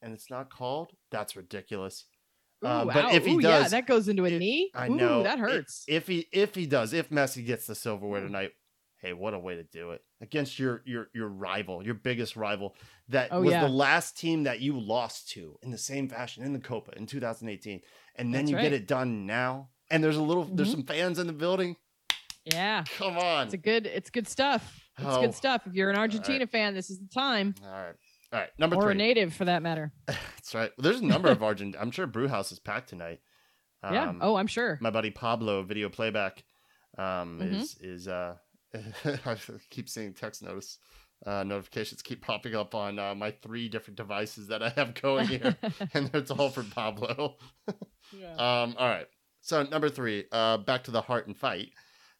[0.00, 0.92] And it's not called.
[1.10, 2.06] That's ridiculous.
[2.64, 4.70] Ooh, Uh, but if he Ooh, yeah, that goes into a knee.
[4.74, 5.84] I Ooh, know that hurts.
[5.88, 8.52] If he if he does, if Messi gets the silverware tonight,
[8.98, 12.76] hey, what a way to do it against your your your rival, your biggest rival
[13.08, 13.60] that Oh, was yeah.
[13.66, 17.06] the last team that you lost to in the same fashion in the Copa in
[17.06, 17.80] 2018,
[18.16, 18.62] and then That's you right.
[18.62, 19.70] get it done now.
[19.90, 20.72] And there's a little there's Mhm.
[20.72, 21.76] some fans in the building.
[22.44, 23.44] yeah, Come on.
[23.46, 24.78] it's a good it's good stuff.
[24.98, 25.20] It's Oh.
[25.20, 25.66] good stuff.
[25.66, 27.94] If you're an Argentina fan, this is the time, All right.
[28.32, 28.50] All right.
[28.58, 29.92] Number or a native for that matter.
[30.06, 30.70] That's right.
[30.78, 31.76] There's a number of Argent.
[31.78, 33.20] I'm sure Brewhouse is packed tonight.
[33.84, 34.08] yeah.
[34.08, 34.78] Um, Oh, I'm sure.
[34.80, 36.44] my buddy Pablo video playback
[36.98, 37.54] um Mhm.
[37.60, 38.36] is is uh
[38.74, 39.36] I
[39.70, 40.78] keep seeing text notice
[41.24, 45.26] uh notifications keep popping up on uh, my three different devices that I have going
[45.28, 45.56] here
[45.94, 47.36] and it's all for Pablo.
[48.12, 48.32] Yeah.
[48.34, 49.06] Um all right.
[49.40, 51.70] So number 3, uh back to the heart and fight.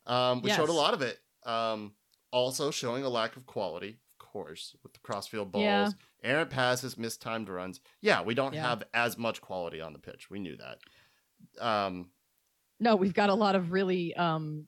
[0.06, 1.18] Um we showed a lot of it.
[1.44, 1.92] Um
[2.32, 4.00] also showing a lack of quality,
[4.32, 5.90] course, with the crossfield balls, Yeah.
[6.24, 7.80] errant passes, mistimed runs.
[8.00, 8.68] Yeah, we don't Yeah.
[8.68, 10.30] have as much quality on the pitch.
[10.30, 10.78] We knew that.
[11.64, 12.10] Um,
[12.80, 14.66] No, we've got a lot of really um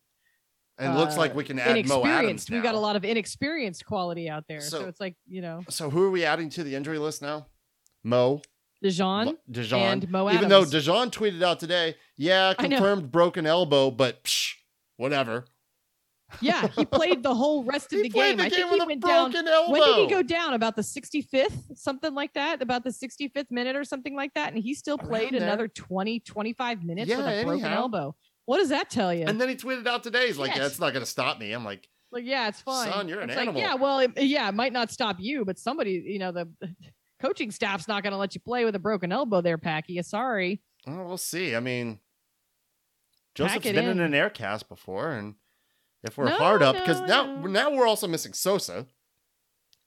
[0.77, 1.89] and it looks like uh, we can add Mo Adams.
[1.95, 2.51] inexperienced.
[2.51, 4.61] We've got a lot of inexperienced quality out there.
[4.61, 7.23] So, So- it's like, you know, So who are we adding to the injury list
[7.23, 7.47] now?
[8.03, 8.43] Mo,
[8.85, 9.81] Dejan Dijon.
[9.81, 10.73] and Mo Even though Adams.
[10.73, 14.55] Dijon tweeted out today, yeah, confirmed broken elbow, but psh,
[14.97, 15.47] whatever.
[16.41, 18.37] Yeah, he played the whole rest of He the game.
[18.39, 19.31] the I game think he with a went down.
[19.31, 19.73] broken elbow.
[19.73, 20.55] When did he go down?
[20.55, 22.63] About the 65th, something like that?
[22.63, 24.53] About the 65th minute or something like that?
[24.53, 27.81] And he still played another 20, 25 minutes with Yeah, a broken anyhow.
[27.83, 28.17] elbow.
[28.47, 29.25] What does that tell you?
[29.27, 30.59] And then he tweeted out today, he's like, Yes.
[30.59, 31.53] yeah, it's not going to stop me.
[31.53, 32.93] I'm like, like, yeah, it's fine.
[32.93, 33.55] Son, you're an It's animal.
[33.61, 36.49] Like, yeah, well, it, yeah, it might not stop you, but somebody, you know, the
[37.21, 40.01] coaching staff's not going to let you play with a broken elbow there, Packy.
[40.03, 40.61] Sorry.
[40.87, 41.57] oh, we'll see.
[41.57, 41.99] I mean,
[43.35, 43.89] Josef's been in.
[43.91, 44.01] in.
[44.01, 45.35] an air cast before, and
[46.05, 47.47] if we're No, hard up, because no, now no.
[47.47, 48.87] now we're also missing Sosa.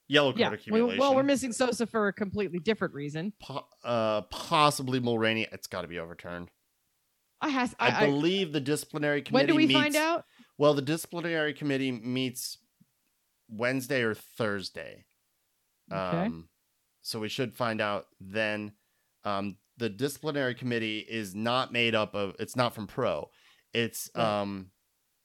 [0.10, 0.54] Yellow card Yeah.
[0.54, 1.00] Accumulation.
[1.00, 3.34] well, we're missing Sosa for a completely different reason.
[3.42, 5.48] Po- uh, possibly Mulraney.
[5.52, 6.50] It's got to be overturned.
[7.42, 7.76] I has.
[7.80, 9.46] I, I, I, believe the disciplinary committee.
[9.46, 10.26] when do we meets, find out?
[10.58, 12.58] Well, the disciplinary committee meets
[13.50, 15.06] Wednesday or Thursday.
[15.92, 16.00] Okay.
[16.26, 16.48] Um,
[17.02, 18.74] so we should find out then.
[19.24, 22.36] Um, the disciplinary committee is not made up of.
[22.40, 23.30] It's not from pro.
[23.74, 24.42] It's Right.
[24.42, 24.72] um,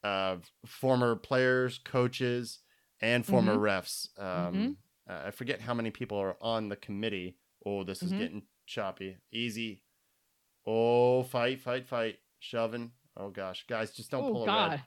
[0.04, 0.36] uh,
[0.66, 2.58] former players, coaches,
[3.00, 3.62] and former Mm-hmm.
[3.64, 4.18] refs.
[4.18, 4.76] Um,
[5.08, 7.36] uh, I forget how many people are on the committee.
[7.66, 8.18] Oh, this is Mhm.
[8.18, 9.18] getting choppy.
[9.32, 9.82] Easy.
[10.66, 12.18] Oh, fight, fight, fight.
[12.38, 12.92] Shoving.
[13.16, 14.70] Oh gosh, guys, just don't oh pull a God.
[14.70, 14.82] red.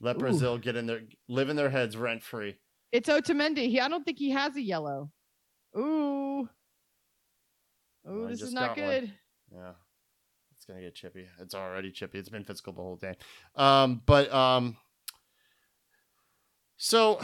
[0.00, 0.20] Let Ooh.
[0.20, 2.56] Brazil get in there, live in their heads rent free.
[2.92, 3.68] It's Otamendi.
[3.68, 5.10] He, I don't think he has a yellow.
[5.76, 6.48] Ooh.
[8.08, 9.00] Ooh, I this is not got one.
[9.00, 9.12] good.
[9.52, 9.72] Yeah.
[10.70, 11.26] Gonna get chippy.
[11.40, 12.18] It's already chippy.
[12.20, 13.16] It's been physical the whole day.
[13.56, 14.76] Um, but um
[16.76, 17.20] so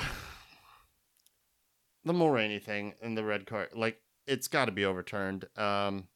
[2.05, 5.45] the Mulraney thing and the red card, like it's gotta be overturned.
[5.57, 6.09] Um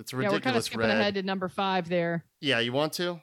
[0.00, 0.96] it's a Yeah, we're kind of ridiculous skipping red.
[0.98, 2.24] ahead to number five there.
[2.40, 3.20] Yeah, you want to?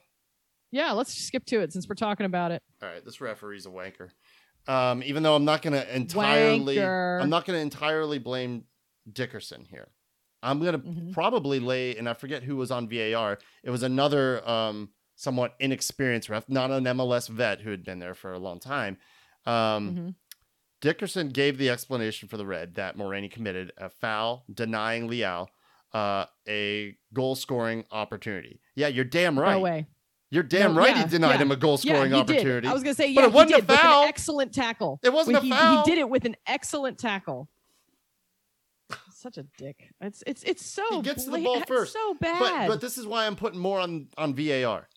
[0.70, 2.62] Yeah, let's skip to it since we're talking about it.
[2.82, 4.10] All right, this referee's a wanker.
[4.68, 7.20] Um, even though I'm not gonna entirely Wanker.
[7.20, 8.64] I'm not gonna entirely blame
[9.12, 9.88] Dickerson here.
[10.42, 11.12] I'm gonna Mhm.
[11.12, 13.38] probably lay, and I forget who was on VAR.
[13.62, 18.14] It was another um, somewhat inexperienced ref, not an MLS vet who had been there
[18.14, 18.98] for a long time.
[19.46, 20.14] Um, Mhm.
[20.82, 25.48] Dickerson gave the explanation for the red that Mulraney committed a foul, denying Leal
[25.94, 28.60] uh, a goal scoring opportunity.
[28.74, 29.52] Yeah, you're damn right.
[29.52, 29.86] No way.
[30.30, 30.94] You're damn No, right.
[30.94, 31.38] yeah, he denied yeah.
[31.38, 32.44] him a goal scoring he opportunity.
[32.62, 32.66] did.
[32.66, 34.02] I was gonna say, But yeah, it wasn't he a did with foul.
[34.02, 35.00] an excellent tackle.
[35.02, 35.84] It wasn't a he, foul.
[35.84, 37.48] He did it with an excellent tackle.
[39.26, 39.90] Such a dick.
[40.00, 40.84] It's it's it's so.
[40.88, 41.92] He gets to the ball first.
[41.94, 42.38] So bad.
[42.68, 44.88] But but this is why I'm putting more on on VAR.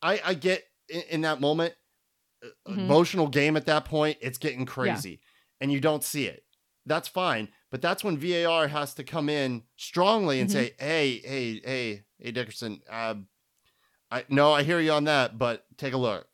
[0.00, 1.74] I I get in, in that moment
[2.42, 2.78] uh, Mhm.
[2.78, 4.16] emotional game at that point.
[4.22, 5.20] It's getting crazy,
[5.60, 6.44] and you don't see it.
[6.86, 10.52] That's fine, but that's when VAR has to come in strongly and Mhm.
[10.52, 12.80] say, "Hey, hey, hey, hey, Dickerson.
[12.88, 13.16] Uh,
[14.10, 16.26] I no, I hear you on that, but take a look.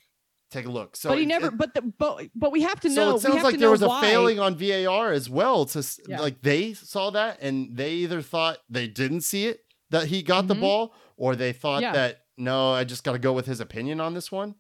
[0.50, 1.46] Take a look." So but he it- never.
[1.48, 3.11] it- but the but but we have to so know.
[3.11, 5.64] it we sounds like there was a failing on VAR as well.
[5.66, 6.20] To Yeah.
[6.20, 10.46] like they saw that and they either thought they didn't see it that he got
[10.48, 10.61] the Mhm.
[10.61, 11.92] ball, or they thought Yeah.
[11.92, 14.57] that no, I just got to go with his opinion on this one.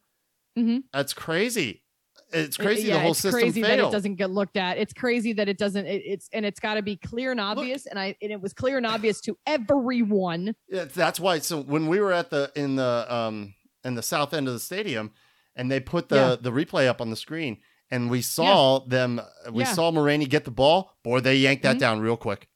[0.56, 0.84] Mhm.
[0.92, 1.82] That's crazy.
[2.32, 4.78] It's It- crazy yeah, the whole it's system crazy that it doesn't get looked at.
[4.78, 5.86] It's crazy that it doesn't.
[5.86, 7.86] It, it's and it's got to be clear and obvious.
[7.86, 10.54] and I and it was clear and obvious to everyone.
[10.68, 11.38] Yeah, that's why.
[11.40, 14.60] So when we were at the in the um in the south end of the
[14.60, 15.12] stadium,
[15.56, 16.36] and they put the Yeah.
[16.40, 17.58] the replay up on the screen,
[17.90, 19.72] and we saw them, we Yeah.
[19.72, 20.96] saw Mulraney get the ball.
[21.04, 21.80] Boy, they yanked that Mhm.
[21.80, 22.48] down real quick.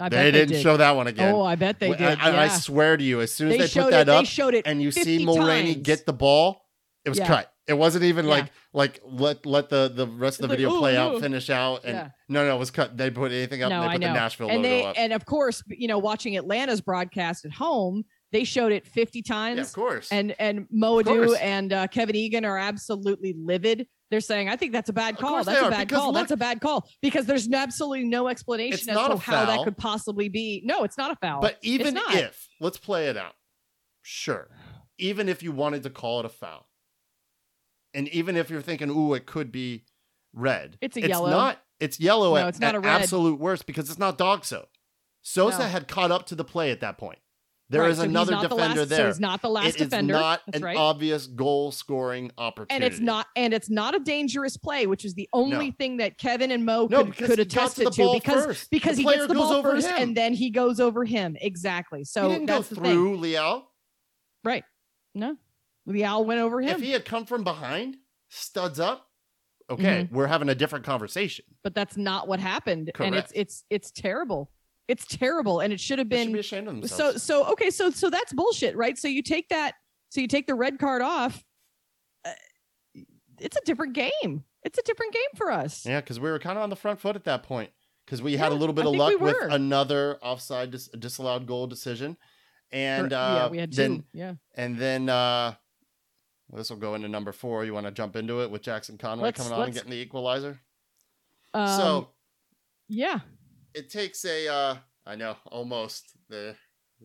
[0.00, 0.62] I They didn't did.
[0.62, 1.34] show that one again.
[1.34, 2.20] Oh, I bet they did.
[2.20, 4.08] I, I- I swear to you, as soon as they they, put that it.
[4.08, 4.64] up they showed it.
[4.64, 5.76] and you see 50 Mulraney times.
[5.82, 6.62] get the ball,
[7.04, 7.26] it was Yeah.
[7.26, 7.52] cut.
[7.66, 8.30] It wasn't even Yeah.
[8.30, 11.20] like like let let the the rest of the like, video "Ooh, play out, ooh."
[11.20, 12.08] finish out, and Yeah.
[12.28, 12.96] no, no, it was cut.
[12.96, 13.70] They put anything up.
[13.70, 14.94] No, and they put the Nashville and logo they up.
[14.96, 19.22] and of course, you know, watching Atlanta's broadcast at home, they showed it 50 yeah,
[19.34, 19.60] times.
[19.60, 20.08] of course.
[20.12, 23.86] and and Mo Edu and uh, Kevin Egan are absolutely livid.
[24.10, 25.44] They're saying, "I think that's a bad call.
[25.44, 26.06] That's a bad call.
[26.08, 29.76] look- that's a bad call." Because there's absolutely no explanation as to how that could
[29.76, 30.62] possibly be.
[30.64, 31.40] No, it's not a foul.
[31.40, 33.34] but even if let's play it out,
[34.02, 34.48] sure.
[34.98, 36.66] Even if you wanted to call it a foul,
[37.94, 39.84] and even if you're thinking, "Ooh, it could be
[40.32, 41.30] red," It's a it's yellow.
[41.30, 41.58] not.
[41.80, 43.02] It's yellow No, at, it's not at a red.
[43.02, 44.66] absolute worst because it's not dog so.
[45.22, 45.64] Sosa No.
[45.66, 47.18] had caught up to the play at that point.
[47.70, 48.98] There is Right, so he's another not the defender last- there.
[48.98, 50.14] So he's not the last it is defender.
[50.14, 50.76] not That's an right.
[50.76, 52.74] obvious goal scoring opportunity.
[52.74, 55.72] and it's not and it's not a dangerous play, which is the only No.
[55.76, 58.70] thing that Kevin and Mo No, could, could attest to it to because first.
[58.70, 59.96] because The he gets the ball over first him.
[59.98, 61.36] and then he goes over him.
[61.40, 62.04] Exactly.
[62.04, 62.84] So he didn't go that's the thing.
[62.84, 63.68] through Leal.
[64.44, 64.64] Right.
[65.14, 65.36] No.
[66.04, 66.70] Owl went over him.
[66.70, 67.96] If he had come from behind,
[68.30, 69.06] studs up,
[69.70, 70.14] okay, Mm-hmm.
[70.14, 71.44] we're having a different conversation.
[71.62, 74.50] but that's not what happened and it's it's it's terrible
[74.88, 77.22] it's terrible and it should have They should been be ashamed of so themselves.
[77.22, 78.98] so okay so so that's bullshit right?
[78.98, 79.74] So you take that
[80.08, 81.44] so you take the red card off
[82.24, 82.30] uh,
[83.40, 84.42] it's a different game.
[84.64, 85.86] It's a different game for us.
[85.86, 87.70] Yeah, because we were kind of on the front foot at that point
[88.04, 90.88] because we had a little bit I of think we luck with another offside dis-
[90.88, 92.16] disallowed goal decision,
[92.72, 93.76] and uh, yeah we had two.
[93.76, 94.34] Then yeah.
[94.56, 95.54] and then uh,
[96.52, 97.64] this will go into number four.
[97.64, 99.96] You want to jump into it with Jackson Conway Let's- coming on and getting the
[99.98, 100.58] equalizer?
[101.54, 102.08] um, so
[102.88, 103.20] yeah
[103.78, 106.54] it takes a uh I know almost the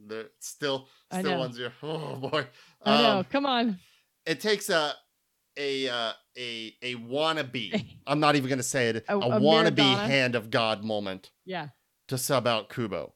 [0.09, 0.87] the still
[1.19, 1.71] still one zero.
[1.83, 2.45] Oh boy.
[2.83, 3.79] i know Um, come on
[4.25, 4.93] it takes a
[5.55, 7.69] a uh, a a wannabe.
[8.07, 9.05] I'm not even gonna say it.
[9.07, 10.07] A- A, a wannabe Maradona.
[10.07, 11.67] hand of God moment yeah
[12.07, 13.13] to sub out Kubo.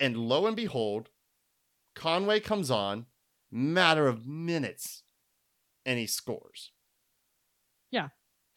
[0.00, 1.10] And lo and behold,
[1.94, 3.06] Conway comes on,
[3.52, 5.04] matter of minutes,
[5.86, 6.72] and he scores.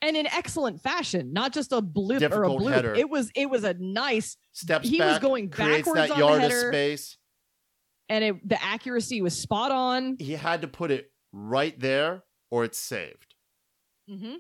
[0.06, 2.94] And in excellent fashion not just a blip or a Difficult bloop header.
[2.96, 6.44] it was it was a nice Steps He was going backwards that on the yard
[6.44, 7.18] of space.
[8.10, 12.64] and it, the accuracy was spot on He had to put it right there, or
[12.64, 13.36] it's saved.
[14.10, 14.36] mm-hmm.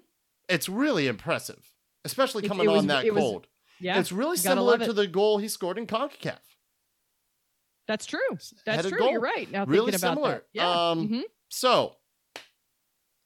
[0.47, 1.73] It's really impressive,
[2.06, 3.47] especially coming it was- on that it was- cold.
[3.80, 4.93] yeah it's really similar to it.
[4.93, 6.39] the goal he scored in CONCACAF.
[7.88, 8.19] that's true
[8.65, 9.12] that's true goal.
[9.12, 10.32] you're right now Really thinking about similar.
[10.34, 11.21] that yeah Um, mhm.
[11.49, 11.95] So,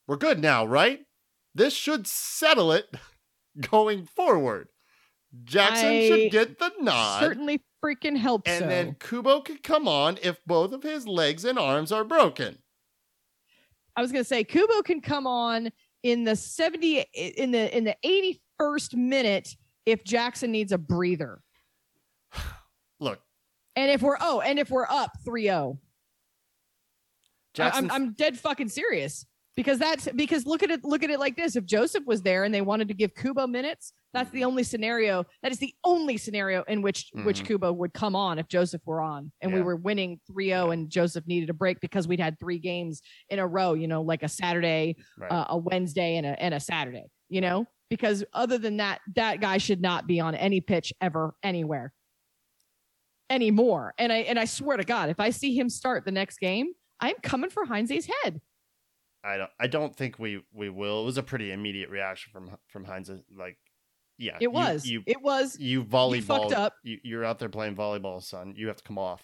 [0.07, 0.99] we're good now, right?
[1.55, 2.85] This should settle it
[3.69, 4.69] going forward.
[5.43, 8.67] Jackson I should get the nod, certainly freaking help and so.
[8.67, 12.57] then Kubo could come on if both of his legs and arms are broken.
[13.95, 15.69] I was gonna say Kubo can come on
[16.03, 17.95] in the 70 in the in the
[18.59, 19.49] 81st minute
[19.85, 21.41] if Jackson needs a breather.
[22.99, 23.19] Look,
[23.75, 25.77] And if we're oh, and if we're up 3-0.
[27.59, 29.25] I- I'm I'm dead fucking serious.
[29.59, 31.57] Because that's because look at it look at it like this.
[31.57, 35.25] If Josef was there and they wanted to give Kubo minutes, that's the only scenario.
[35.43, 37.45] That is the only scenario in which which Mhm.
[37.47, 41.27] Kubo would come on if Josef were on and we were winning 3-0 and Josef
[41.27, 44.29] needed a break because we'd had three games in a row, you know, like a
[44.29, 45.29] Saturday, right.
[45.29, 47.65] uh, a Wednesday and a and a Saturday, you know?
[47.89, 51.91] Because other than that, that guy should not be on any pitch ever anywhere
[53.29, 53.93] anymore.
[53.97, 56.67] And I and I swear to God, if I see him start the next game,
[57.01, 58.39] I'm coming for Heinze's head.
[59.23, 59.49] I don't.
[59.59, 61.01] I don't think we we will.
[61.01, 63.11] It was a pretty immediate reaction from from Heinze.
[63.37, 63.57] Like,
[64.17, 64.85] yeah, It was.
[64.85, 65.03] you.
[65.05, 65.57] it was.
[65.59, 66.23] You, you volleyball.
[66.41, 66.73] fucked up.
[66.83, 68.53] You, you're out there playing volleyball, son.
[68.55, 69.23] You have to come off.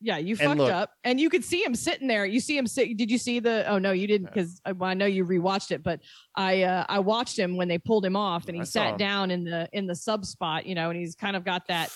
[0.00, 2.26] Yeah, you And fucked look- up, and you could see him sitting there.
[2.26, 2.96] You see him sit.
[2.98, 3.64] Did you see the?
[3.66, 5.82] Oh no, you didn't, because I, well, I know you rewatched it.
[5.82, 6.02] But
[6.36, 9.30] I uh, I watched him when they pulled him off, and he I sat down
[9.30, 11.90] in the in the sub spot, you know, and he's kind of got that.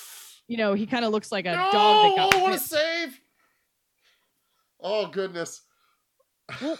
[0.48, 2.34] You know, he kind of looks like a no, dog that got.
[2.34, 3.20] oh, what a save!
[4.80, 5.62] Oh goodness.
[6.60, 6.78] Well,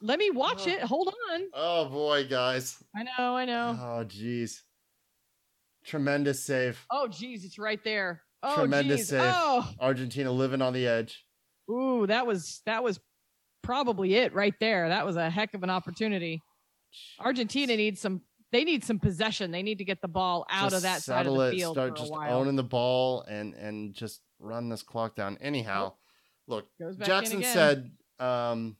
[0.00, 0.70] let me watch Oh.
[0.70, 0.80] it.
[0.82, 1.42] Hold on.
[1.54, 2.82] Oh boy, guys.
[2.96, 3.36] I know.
[3.36, 3.76] I know.
[3.80, 4.60] Oh jeez.
[5.84, 6.84] Tremendous save.
[6.90, 8.22] Oh, jeez, it's right there.
[8.42, 9.08] Oh, Tremendous geez.
[9.10, 9.32] save.
[9.34, 11.24] Oh, Argentina living on the edge.
[11.70, 13.00] ooh, that was that was
[13.62, 14.88] probably it right there.
[14.88, 16.42] That was a heck of an opportunity.
[17.20, 18.22] Argentina needs some.
[18.50, 19.50] They need some possession.
[19.50, 21.90] They need to get the ball out of that side of the it, field Start
[21.98, 25.36] for a just owning the ball and and just run this clock down.
[25.40, 25.92] Anyhow,
[26.46, 28.76] look, Goes back in Jackson said um,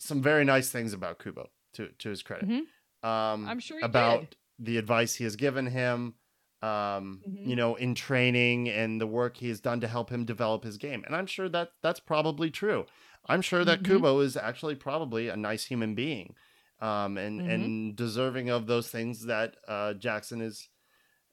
[0.00, 2.48] some very nice things about Kubo to to his credit.
[2.48, 2.62] Mhm.
[3.08, 4.36] Um, I'm sure about did.
[4.58, 6.14] the advice he has given him.
[6.62, 7.46] Um, Mhm.
[7.46, 10.76] you know, in training and the work he has done to help him develop his
[10.76, 12.84] game, and I'm sure that that's probably true.
[13.26, 13.86] I'm sure that Mhm.
[13.86, 16.34] Kubo is actually probably a nice human being,
[16.80, 17.50] um, and Mhm.
[17.54, 20.68] and deserving of those things that uh, Jackson is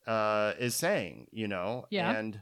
[0.06, 1.28] uh, is saying.
[1.32, 2.12] You know, Yeah.
[2.18, 2.42] and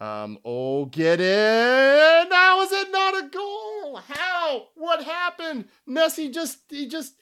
[0.00, 2.30] um, oh, get in!
[2.30, 3.65] How is it not a goal?
[4.08, 4.68] How?
[4.74, 5.66] What happened?
[5.88, 7.14] Messi just he just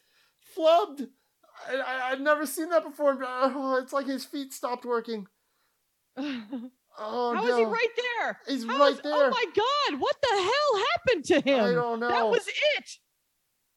[0.57, 1.09] flubbed.
[1.69, 3.17] I, I, I've never seen that before.
[3.23, 5.27] Oh, it's like his feet stopped working.
[6.97, 7.49] Oh How no!
[7.51, 7.89] is he right
[8.21, 8.39] there?
[8.47, 9.27] He's How right is- oh there.
[9.27, 10.01] Oh my God!
[10.01, 11.65] What the hell happened to him?
[11.65, 12.09] I don't know.
[12.09, 12.85] That was it.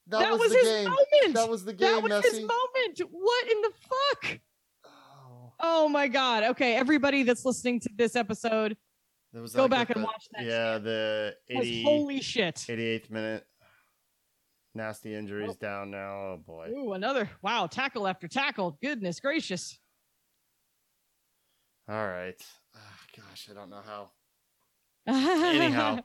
[0.05, 0.83] that, That, was, was, the his game.
[0.83, 1.33] moment.
[1.33, 3.01] That was the game, That was his moment.
[3.09, 4.39] What in the fuck?
[4.85, 6.43] Oh, Oh my God.
[6.43, 8.77] Okay, everybody that's listening to this episode,
[9.37, 10.45] there was go like back at and watch that.
[10.45, 10.83] Yeah, shit.
[10.85, 12.55] the 'Cause 80, holy shit.
[12.67, 13.45] 88th minute.
[14.73, 15.57] Nasty injuries Oh.
[15.61, 16.15] down now.
[16.15, 16.71] Oh boy.
[16.75, 18.79] Ooh, another wow, tackle after tackle.
[18.81, 19.77] Goodness gracious.
[21.87, 22.33] All right.
[22.75, 24.09] Ah, gosh, I don't know how.
[25.07, 25.99] Anyhow,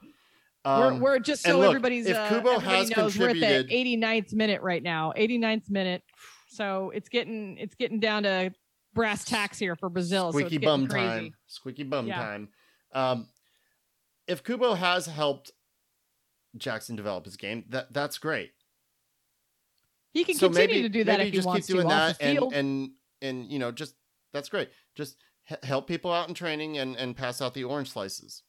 [0.67, 3.37] we're, Um, we're just so look, everybody's if uh, Kubo everybody has knows we're at
[3.41, 6.03] the 89th minute right now 89th minute
[6.49, 8.53] so it's getting it's getting down to
[8.95, 11.07] brass tacks here for brazil so squeaky getting bum crazy.
[11.07, 11.35] time.
[11.49, 12.15] Squeaky bum Yeah.
[12.17, 12.49] time.
[12.93, 13.29] Um,
[14.27, 15.51] if Kubo has helped
[16.57, 18.53] Jackson develop his game, that that's great.
[20.13, 21.89] He can so continue maybe to do that maybe if just he wants keep doing
[21.89, 22.53] to that and field.
[22.53, 22.91] and
[23.23, 23.95] and you know just
[24.33, 24.71] that's great.
[24.95, 25.17] Just
[25.51, 28.43] h- help people out in training and and pass out the orange slices.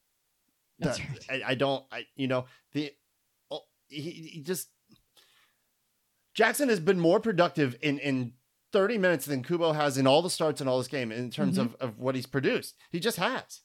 [0.80, 1.44] That's That- right.
[1.46, 1.86] I, I don't.
[1.92, 2.92] I you know the
[3.50, 4.68] oh, he, he just
[6.34, 8.34] Jackson has been more productive in in
[8.72, 11.58] 30 minutes than Kubo has in all the starts in all this game in terms
[11.58, 11.62] Mhm.
[11.62, 12.76] of of what he's produced.
[12.92, 13.62] He just has.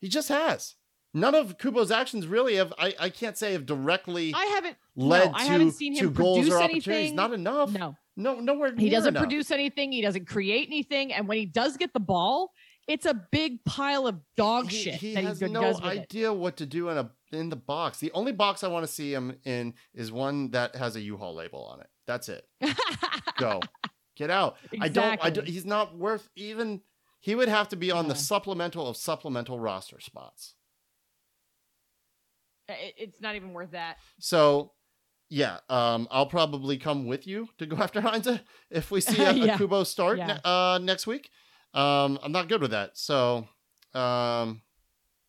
[0.00, 0.74] He just has.
[1.12, 4.76] None of Kubo's actions really have I, I can't say have directly I haven't.
[4.94, 6.88] led no, I to, haven't seen him to goals or opportunities.
[6.88, 7.16] anything.
[7.16, 7.72] Not enough.
[7.72, 9.22] No, No, nowhere he doesn't enough.
[9.22, 9.90] produce anything.
[9.90, 11.12] He doesn't create anything.
[11.12, 12.52] And when he does get the ball,
[12.86, 15.92] it's a big pile of dog he, shit he that has he no does with
[15.92, 15.98] it.
[16.00, 17.98] idea what to do in a in the box.
[17.98, 21.34] The only box I want to see him in is one that has a U-Haul
[21.34, 21.88] label on it.
[22.06, 22.46] That's it.
[23.36, 23.60] Go.
[24.16, 24.56] Get out.
[24.80, 26.82] I don't I don't he's not worth even
[27.20, 30.54] he would have to be on the supplemental of supplemental roster spots.
[32.68, 33.96] It's not even worth that.
[34.20, 34.72] So
[35.28, 38.28] yeah, um, I'll probably come with you to go after Heinze
[38.70, 40.26] if we see a, a Kubo start Yeah.
[40.26, 41.30] ne- uh, next week.
[41.74, 42.96] Um, I'm not good with that.
[42.96, 43.48] So
[43.94, 44.62] um,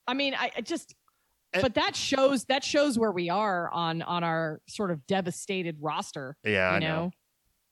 [0.08, 0.96] I mean, I, I just.
[1.54, 5.78] And- but that shows that shows where we are on on our sort of devastated
[5.82, 6.38] roster.
[6.46, 7.12] yeah, you I know, know.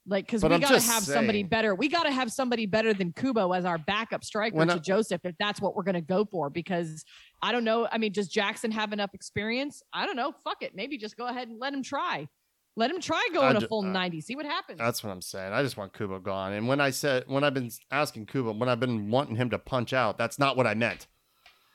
[0.06, 1.74] Like because we gotta just have somebody better.
[1.74, 5.34] We gotta have somebody better than Kubo as our backup striker to I- Josef if
[5.38, 6.48] that's what we're gonna go for.
[6.50, 7.04] Because
[7.42, 7.86] I don't know.
[7.90, 9.82] I mean, does Jackson have enough experience?
[9.92, 10.32] I don't know.
[10.42, 10.74] Fuck it.
[10.74, 12.28] Maybe just go ahead and let him try.
[12.76, 14.20] Let him try going a full uh, 90.
[14.22, 14.78] See what happens.
[14.78, 15.52] That's what I'm saying.
[15.52, 16.52] I just want Kubo gone.
[16.54, 19.58] And when I said when I've been asking Kubo, when I've been wanting him to
[19.58, 21.06] punch out, that's not what I meant.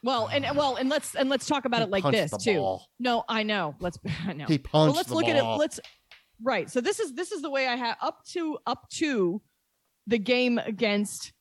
[0.03, 2.55] well, and well, and let's and let's talk about He it like this too.
[2.57, 2.87] ball.
[2.99, 3.75] No, I know.
[3.79, 4.45] Let's I know.
[4.45, 5.31] He Well, let's look ball.
[5.31, 5.43] at it.
[5.43, 5.79] Let's
[6.41, 6.69] right.
[6.69, 9.41] So this is this is the way I have up to up to
[10.07, 11.33] the game against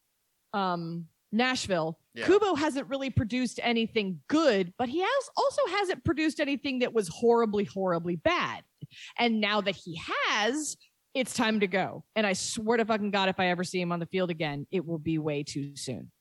[0.52, 1.98] um Nashville.
[2.14, 2.26] Yeah.
[2.26, 7.08] Kubo hasn't really produced anything good, but he has also hasn't produced anything that was
[7.08, 8.62] horribly, horribly bad.
[9.18, 10.76] And now that he has,
[11.12, 12.04] it's time to go.
[12.14, 14.66] And I swear to fucking God, if I ever see him on the field again,
[14.70, 16.12] it will be way too soon.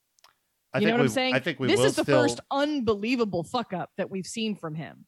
[0.73, 1.35] I you know what we, I'm saying?
[1.35, 2.21] I think we this is the still.
[2.21, 5.05] first unbelievable fuck up that we've seen from him.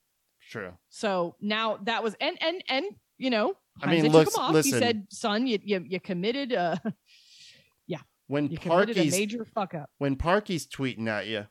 [0.51, 0.73] True.
[0.89, 2.85] So now that was and and and
[3.17, 4.53] you know, I mean, look- took him off.
[4.53, 4.73] listen.
[4.73, 6.77] He said, "Son, you you, you committed uh
[7.87, 11.45] yeah, When you committed a Parky's major fuck up." when Parky's tweeting at you,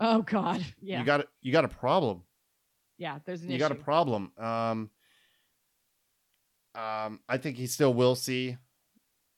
[0.00, 2.22] Oh God, yeah, you got a- you got a problem.
[2.98, 3.18] yeah.
[3.24, 3.60] There's an you issue.
[3.60, 4.32] got a problem.
[4.38, 4.90] Um,
[6.74, 8.56] um, I think he still will see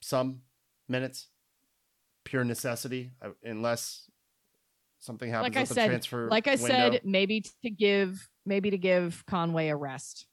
[0.00, 0.42] some
[0.88, 1.28] minutes,
[2.24, 4.10] pure necessity, uh, unless
[4.98, 6.28] something happens Like I with the said- transfer.
[6.28, 6.66] like I window.
[6.92, 10.26] said, maybe to give maybe to give Conway a rest.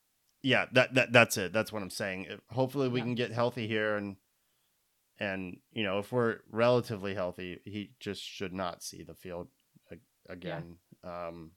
[0.45, 1.51] Yeah, that that that's it.
[1.51, 2.27] That's what I'm saying.
[2.51, 3.05] Hopefully, we Yeah.
[3.05, 4.15] can get healthy here, and
[5.19, 9.49] and you know, if we're relatively healthy, he just should not see the field
[10.29, 10.77] again.
[11.03, 11.51] Um,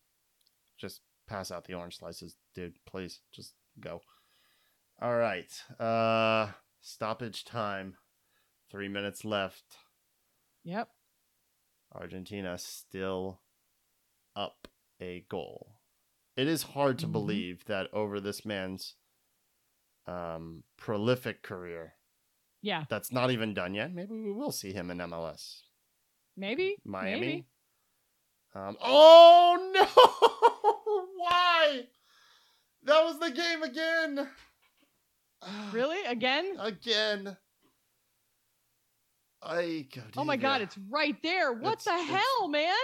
[0.79, 2.77] just pass out the orange slices, dude.
[2.87, 4.01] Please, just go.
[5.01, 5.51] All right.
[5.79, 7.96] Uh, stoppage time.
[8.70, 9.77] Three minutes left.
[10.64, 10.90] Yep.
[11.92, 13.40] Argentina still
[14.37, 14.68] up
[15.01, 15.78] a goal.
[16.38, 17.12] It is hard to Mhm.
[17.12, 18.94] believe that over this man's
[20.07, 21.96] um, prolific career,
[22.62, 22.85] Yeah.
[22.88, 23.92] that's not even done yet.
[23.92, 25.64] Maybe we will see him in MLS.
[26.37, 26.77] Maybe.
[26.85, 27.20] Miami.
[27.20, 27.46] Maybe.
[28.55, 31.09] Um, oh no!
[31.18, 31.88] Why?
[32.85, 34.31] That was the game again.
[35.72, 36.05] Really?
[36.07, 36.57] Again?
[36.59, 37.37] Again.
[39.42, 40.62] I Oh my God!
[40.62, 41.53] It's right there.
[41.53, 42.74] What It's- the hell, man?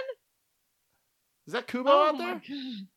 [1.47, 2.35] is that Kubo oh out there?
[2.35, 2.87] God.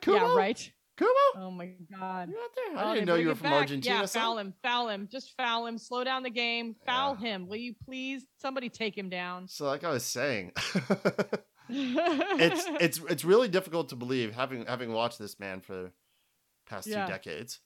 [0.00, 0.16] Kubo?
[0.16, 0.36] Yeah.
[0.36, 0.72] Right.
[0.98, 1.10] Kubo?
[1.36, 2.28] Oh my God.
[2.28, 2.76] You out there?
[2.84, 3.60] Oh, I didn't know you were from back.
[3.62, 4.00] Argentina.
[4.00, 5.78] Yeah, foul him, foul him, just foul him.
[5.78, 6.76] Slow down the game.
[6.86, 7.28] Foul Yeah.
[7.30, 8.24] him, will you please?
[8.38, 9.48] Somebody take him down.
[9.48, 10.52] So, like I was saying,
[11.68, 15.92] it's it's it's really difficult to believe having having watched this man for the
[16.68, 17.06] past Yeah.
[17.06, 17.60] two decades.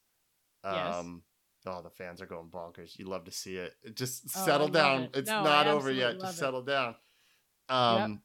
[0.64, 0.94] Yes.
[0.96, 1.22] Um,
[1.66, 2.98] oh, the fans are going bonkers.
[2.98, 3.74] You love to see it.
[3.94, 5.02] Just Oh, settle love down.
[5.02, 5.10] it.
[5.16, 6.18] It's No, not over yet.
[6.20, 6.38] Just it.
[6.38, 6.94] settle down.
[7.68, 8.22] Um,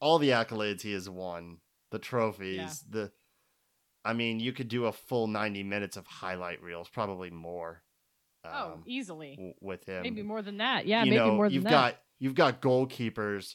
[0.00, 1.58] all the accolades he has won,
[1.96, 3.10] the trophies, the.
[4.04, 7.82] I mean, you could do a full ninety minutes of highlight reels, probably more.
[8.44, 9.34] oh, um, easily.
[9.36, 10.02] w- with him.
[10.02, 10.86] Maybe more than that.
[10.86, 11.70] Yeah, you maybe know, more than you've that.
[11.70, 13.54] got you've got goalkeepers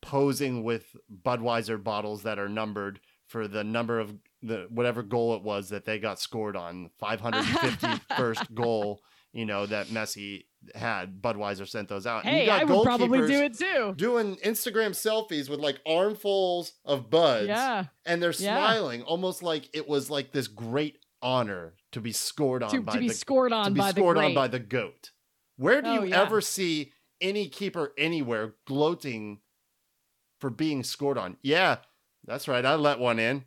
[0.00, 5.42] posing with Budweiser bottles that are numbered for the number of the whatever goal it
[5.42, 9.00] was that they got scored on 551st goal
[9.32, 13.42] you know that Messi had Budweiser sent those out hey, got I would probably do
[13.42, 13.94] it too.
[13.96, 17.86] doing Instagram selfies with like armfuls of buds Yeah.
[18.06, 18.56] and they're Yeah.
[18.56, 22.92] smiling almost like it was like this great honor to be scored on To, by
[22.92, 25.10] to be the scored on to be by scored the on by the goat.
[25.56, 26.22] Where do Oh, you yeah.
[26.22, 29.40] ever see any keeper anywhere gloating
[30.40, 31.36] for being scored on?
[31.42, 31.76] Yeah,
[32.24, 32.64] that's right.
[32.64, 33.44] I let one in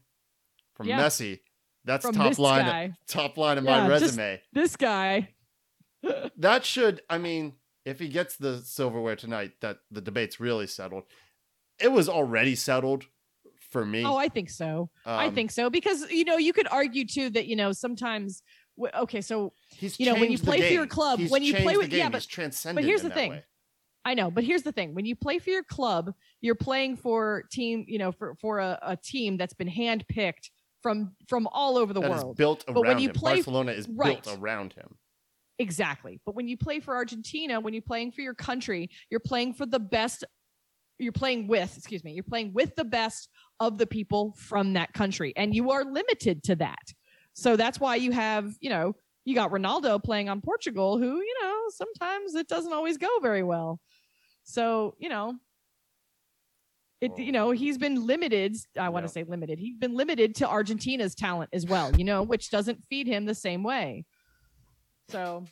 [0.75, 1.01] from Yeah.
[1.01, 1.39] Messi.
[1.85, 2.65] That's from top line.
[2.65, 2.93] guy.
[3.07, 4.41] Top line of Yeah, my resume.
[4.53, 5.34] This guy.
[6.37, 7.01] That should.
[7.09, 7.53] I mean,
[7.85, 11.03] if he gets the silverware tonight, that the debate's really settled.
[11.79, 13.05] It was already settled
[13.71, 14.03] for me.
[14.05, 14.89] Oh, I think so.
[15.05, 18.41] I Um, think so because you know you could argue too that you know sometimes.
[18.93, 21.77] Okay, so he's you know, when you play for your club, He's when you play
[21.77, 22.11] with- yeah, game.
[22.11, 23.31] but- here's the thing.
[23.31, 23.43] way.
[24.03, 27.45] I know, but here's the thing: when you play for your club, you're playing for
[27.51, 30.49] team, you know, for for a, a team that's been handpicked
[30.83, 32.35] from from all over the That world.
[32.37, 33.15] built around But when you him.
[33.15, 34.21] play- Barcelona is right.
[34.21, 34.97] built around him.
[35.59, 36.19] Exactly.
[36.25, 39.65] But when you play for Argentina, when you're playing for your country, you're playing for
[39.65, 40.23] the best.
[40.99, 43.29] You're playing with, excuse me, you're playing with the best
[43.59, 46.93] of the people from that country, and you are limited to that.
[47.33, 48.95] So that's why you have, you know,
[49.25, 53.43] you got Ronaldo playing on Portugal, who, you know, sometimes it doesn't always go very
[53.43, 53.79] well.
[54.43, 55.35] So, you know,
[57.01, 58.55] it, you know, he's been limited.
[58.79, 59.07] I want Yeah.
[59.07, 59.59] to say limited.
[59.59, 63.35] He's been limited to Argentina's talent as well, you know, which doesn't feed him the
[63.35, 64.05] same way.
[65.09, 65.45] So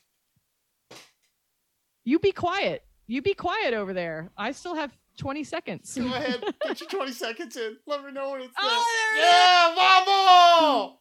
[2.04, 2.84] you be quiet.
[3.08, 4.30] You be quiet over there.
[4.38, 5.96] I still have 20 seconds.
[5.96, 7.78] Go ahead, get your 20 seconds in.
[7.86, 9.26] Let me know when it's Oh, there.
[9.26, 10.98] Yeah, vamos!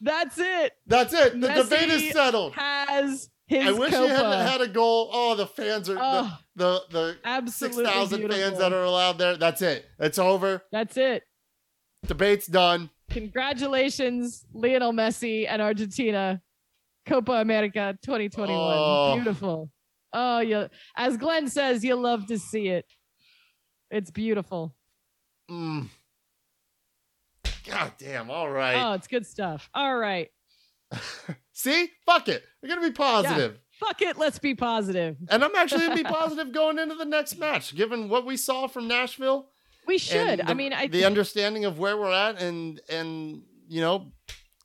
[0.00, 0.72] That's it.
[0.86, 1.40] That's it.
[1.40, 2.52] The debate is settled.
[2.52, 4.02] Has his I wish Copa.
[4.02, 5.08] he hadn't had a goal.
[5.12, 9.36] Oh, the fans are oh, the the, the absolutely 6,000 fans that are allowed there.
[9.36, 9.86] That's it.
[9.98, 10.62] It's over.
[10.70, 11.22] That's it.
[12.06, 12.90] Debate's done.
[13.10, 16.42] Congratulations, Lionel Messi and Argentina.
[17.06, 18.58] Copa America 2021.
[18.58, 19.14] Oh.
[19.14, 19.70] Beautiful.
[20.12, 22.86] Oh, you as Glenn says, you love to see it.
[23.90, 24.74] It's beautiful.
[25.50, 25.88] Mm.
[27.68, 28.30] God damn.
[28.30, 28.74] All right.
[28.74, 29.68] Oh, it's good stuff.
[29.74, 30.28] All right.
[31.52, 31.90] See?
[32.04, 32.44] Fuck it.
[32.62, 33.58] We're going to be positive.
[33.72, 34.16] Fuck it.
[34.16, 35.16] Let's be positive.
[35.28, 38.36] And I'm actually going to be positive going into the next match, given what we
[38.36, 39.50] saw from Nashville.
[39.86, 40.40] We should.
[40.40, 44.10] and I mean, I the understanding of where we're at and and you know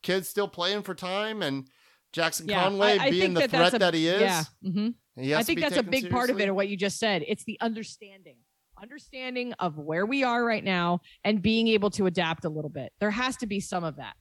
[0.02, 1.68] kids still playing for time and
[2.14, 4.22] Jackson Yeah, Conway I- I being the that threat a- that he is.
[4.22, 4.43] yeah.
[4.64, 7.24] hmm he I think that's a big part of it, of what you just said.
[7.28, 8.38] It's the understanding,
[8.82, 12.91] understanding of where we are right now, and being able to adapt a little bit.
[12.99, 14.16] There has to be some of that.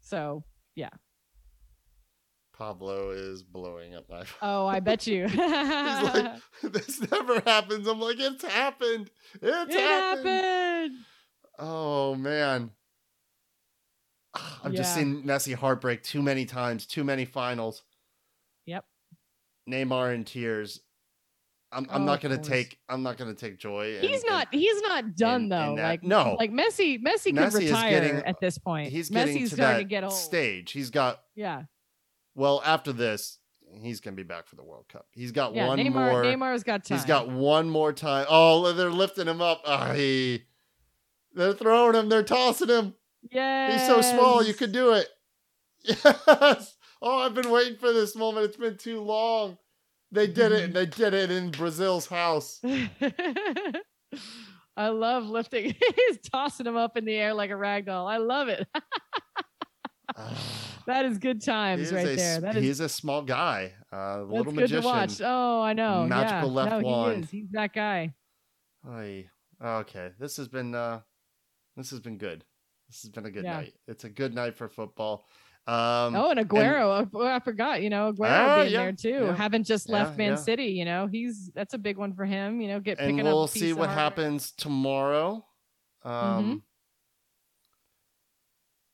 [0.00, 0.42] So,
[0.74, 0.88] yeah.
[2.56, 4.38] Pablo is blowing up my phone.
[4.40, 5.28] oh, I bet you.
[5.28, 7.86] He's like, this never happens.
[7.86, 9.10] I'm like, it's happened.
[9.42, 10.26] It's it happened.
[10.28, 10.94] happened.
[11.58, 12.70] Oh man.
[14.64, 17.82] I've just seen Messi heartbreak too many times, too many finals.
[18.66, 18.84] Yep.
[19.70, 20.80] Neymar in tears.
[21.72, 23.98] I'm, I'm Oh, not gonna take I'm not gonna take joy.
[24.00, 24.48] He's in- in- not.
[24.52, 25.74] He's not done in though.
[25.74, 26.36] like no.
[26.38, 27.02] like Messi.
[27.02, 28.92] Messi could Messi is retire getting- at this point.
[28.92, 30.12] He's getting Messi's to starting that to get old.
[30.12, 30.70] stage.
[30.72, 31.64] He's got Yeah,
[32.36, 33.40] well after this,
[33.82, 35.06] he's gonna be back for the World Cup.
[35.12, 35.66] He's got yeah.
[35.66, 35.92] one Neymar.
[35.92, 36.22] more.
[36.24, 36.96] Neymar's got time.
[36.98, 38.26] He's got one more time.
[38.30, 39.62] Oh, they're lifting him up.
[39.66, 40.44] Ah, he,
[41.34, 42.08] they're throwing him.
[42.08, 42.94] They're tossing him.
[43.30, 43.72] Yeah.
[43.72, 44.42] He's so small.
[44.44, 45.08] You could do it.
[46.06, 46.76] Yes.
[47.00, 48.46] Oh, I've been waiting for this moment.
[48.46, 49.58] It's been too long.
[50.10, 50.64] They did it.
[50.64, 52.60] and They did it in Brazil's house.
[54.76, 55.74] I love lifting.
[55.96, 58.06] He's tossing him up in the air like a rag doll.
[58.08, 58.66] I love it.
[60.86, 62.36] That is good times is right a, there.
[62.36, 63.72] s- That is he's a small guy.
[63.90, 64.82] Uh, that's little good magician.
[64.82, 65.20] to watch.
[65.20, 66.06] Oh, I know.
[66.06, 66.54] Magical yeah.
[66.54, 67.16] left no, wand.
[67.16, 67.30] He is.
[67.30, 68.14] He's that guy.
[68.88, 69.28] Oy.
[69.60, 71.00] Okay, this has been uh,
[71.76, 72.44] this has been good.
[72.88, 73.56] This has been a good Yeah.
[73.58, 73.74] night.
[73.88, 75.26] It's a good night for football.
[75.66, 77.08] Um, oh, and Aguero.
[77.12, 77.82] oh, I forgot.
[77.82, 79.24] You know, Aguero Ah, being yeah, there too.
[79.26, 79.34] yeah.
[79.34, 80.36] Haven't just left Man.
[80.36, 80.66] City.
[80.66, 82.60] You know, he's that's a big one for him.
[82.60, 83.48] You know, get and picking we'll up.
[83.50, 85.44] a see what happens tomorrow.
[86.04, 86.62] Um, Mhm.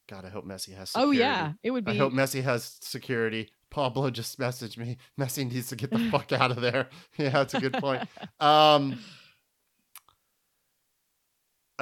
[0.08, 0.92] God, I hope Messi has.
[0.94, 1.98] Oh yeah, it would I be.
[1.98, 3.50] hope Messi has security.
[3.70, 4.98] Pablo just messaged me.
[5.18, 6.88] Messi needs to get the fuck out of there.
[7.18, 8.02] yeah, that's a good point.
[8.40, 8.98] Um.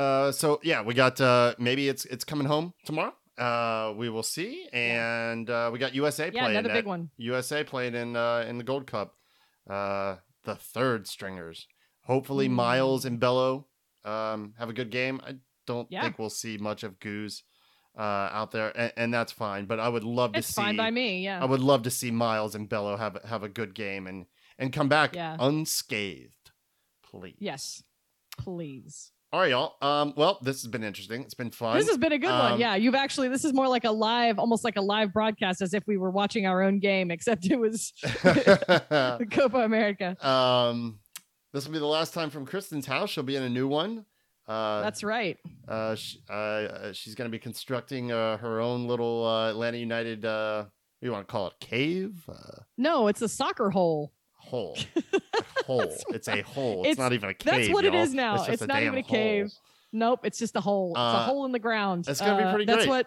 [0.01, 0.32] Uh.
[0.32, 1.20] So yeah, we got.
[1.20, 1.55] Uh.
[1.59, 3.12] Maybe it's it's coming home tomorrow.
[3.38, 3.92] Uh.
[3.96, 4.66] We will see.
[4.72, 6.57] And uh, we got USA yeah, playing.
[6.57, 7.11] another at- big one.
[7.18, 9.14] USA playing in uh in the Gold Cup.
[9.68, 10.16] Uh.
[10.44, 11.66] The third stringers.
[12.05, 12.53] Hopefully, Mm.
[12.53, 13.66] Miles and Bello
[14.05, 15.20] um have a good game.
[15.26, 15.34] I
[15.66, 16.03] don't Yeah.
[16.03, 17.42] think we'll see much of Goose
[17.98, 19.66] uh out there, and, and that's fine.
[19.66, 20.62] But I would love to It's see.
[20.62, 21.22] fine by me.
[21.24, 21.42] Yeah.
[21.42, 24.24] I would love to see Miles and Bello have have a good game and
[24.59, 25.36] and come back Yeah.
[25.38, 26.51] unscathed,
[27.03, 27.36] please.
[27.38, 27.82] yes.
[28.38, 29.12] Please.
[29.33, 29.76] All right, y'all.
[29.81, 30.12] Um.
[30.16, 31.22] Well, this has been interesting.
[31.22, 31.76] It's been fun.
[31.78, 32.53] This has been a good one.
[32.55, 33.28] Um, Yeah, you've actually.
[33.28, 36.11] This is more like a live, almost like a live broadcast, as if we were
[36.11, 40.16] watching our own game, except it was the Copa America.
[40.26, 40.99] um.
[41.53, 43.11] This will be the last time from Kristen's house.
[43.11, 44.05] She'll be in a new one.
[44.47, 45.37] Uh, That's right.
[45.66, 49.76] uh, sh- uh, uh, she's going to be constructing uh, her own little uh, Atlanta
[49.78, 50.24] United.
[50.24, 50.70] Uh, what
[51.01, 51.55] do you want to call it?
[51.61, 52.22] Cave?
[52.28, 54.12] Uh, No, it's a soccer hole.
[54.37, 54.76] hole.
[55.71, 55.97] hole.
[56.11, 56.81] It's a hole.
[56.83, 57.53] It's, It's- not even a cave.
[57.53, 58.03] that's what it y'all.
[58.03, 58.37] is now.
[58.37, 59.47] just It's not even a cave.
[59.47, 59.53] hole.
[59.93, 60.93] Nope, it's just a hole.
[60.93, 62.07] It's a Uh, hole in the ground.
[62.09, 62.89] it's gonna be Uh, pretty That's great.
[62.89, 63.07] what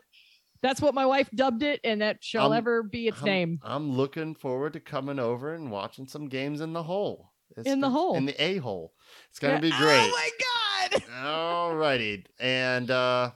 [0.62, 3.60] That's what my wife dubbed it, and that shall I'm- ever be its I'm, name.
[3.64, 7.32] I'm looking forward to coming over and watching some games in the hole.
[7.58, 8.16] It's In the hole.
[8.16, 8.94] In the a hole.
[9.30, 9.60] It's gonna Yeah.
[9.60, 10.00] be great.
[10.00, 11.04] Oh my god!
[11.26, 13.32] All righty, and uh,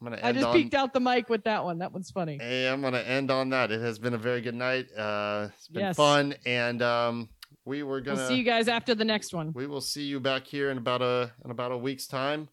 [0.00, 0.52] I'm gonna I just on.
[0.52, 1.78] peeked out the mic with that one.
[1.78, 2.38] That one's funny.
[2.40, 3.70] Hey, I'm gonna end on that.
[3.70, 4.86] It has been a very good night.
[4.96, 5.96] Uh, it's been Yes.
[5.96, 7.28] fun, and um,
[7.64, 8.18] we were gonna.
[8.18, 9.52] We'll see you guys after the next one.
[9.54, 12.48] we will see you back here in about a in about a week's time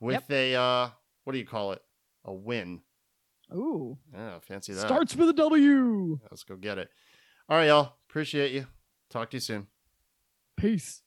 [0.00, 0.90] with a uh,
[1.24, 1.82] what do you call it?
[2.24, 2.80] A win.
[3.54, 4.80] Ooh, Yeah, fancy that.
[4.80, 6.18] starts with a W.
[6.30, 6.88] Let's go get it.
[7.48, 7.96] All right, y'all.
[8.08, 8.66] Appreciate you.
[9.10, 9.66] Talk to you soon.
[10.56, 11.02] Peace.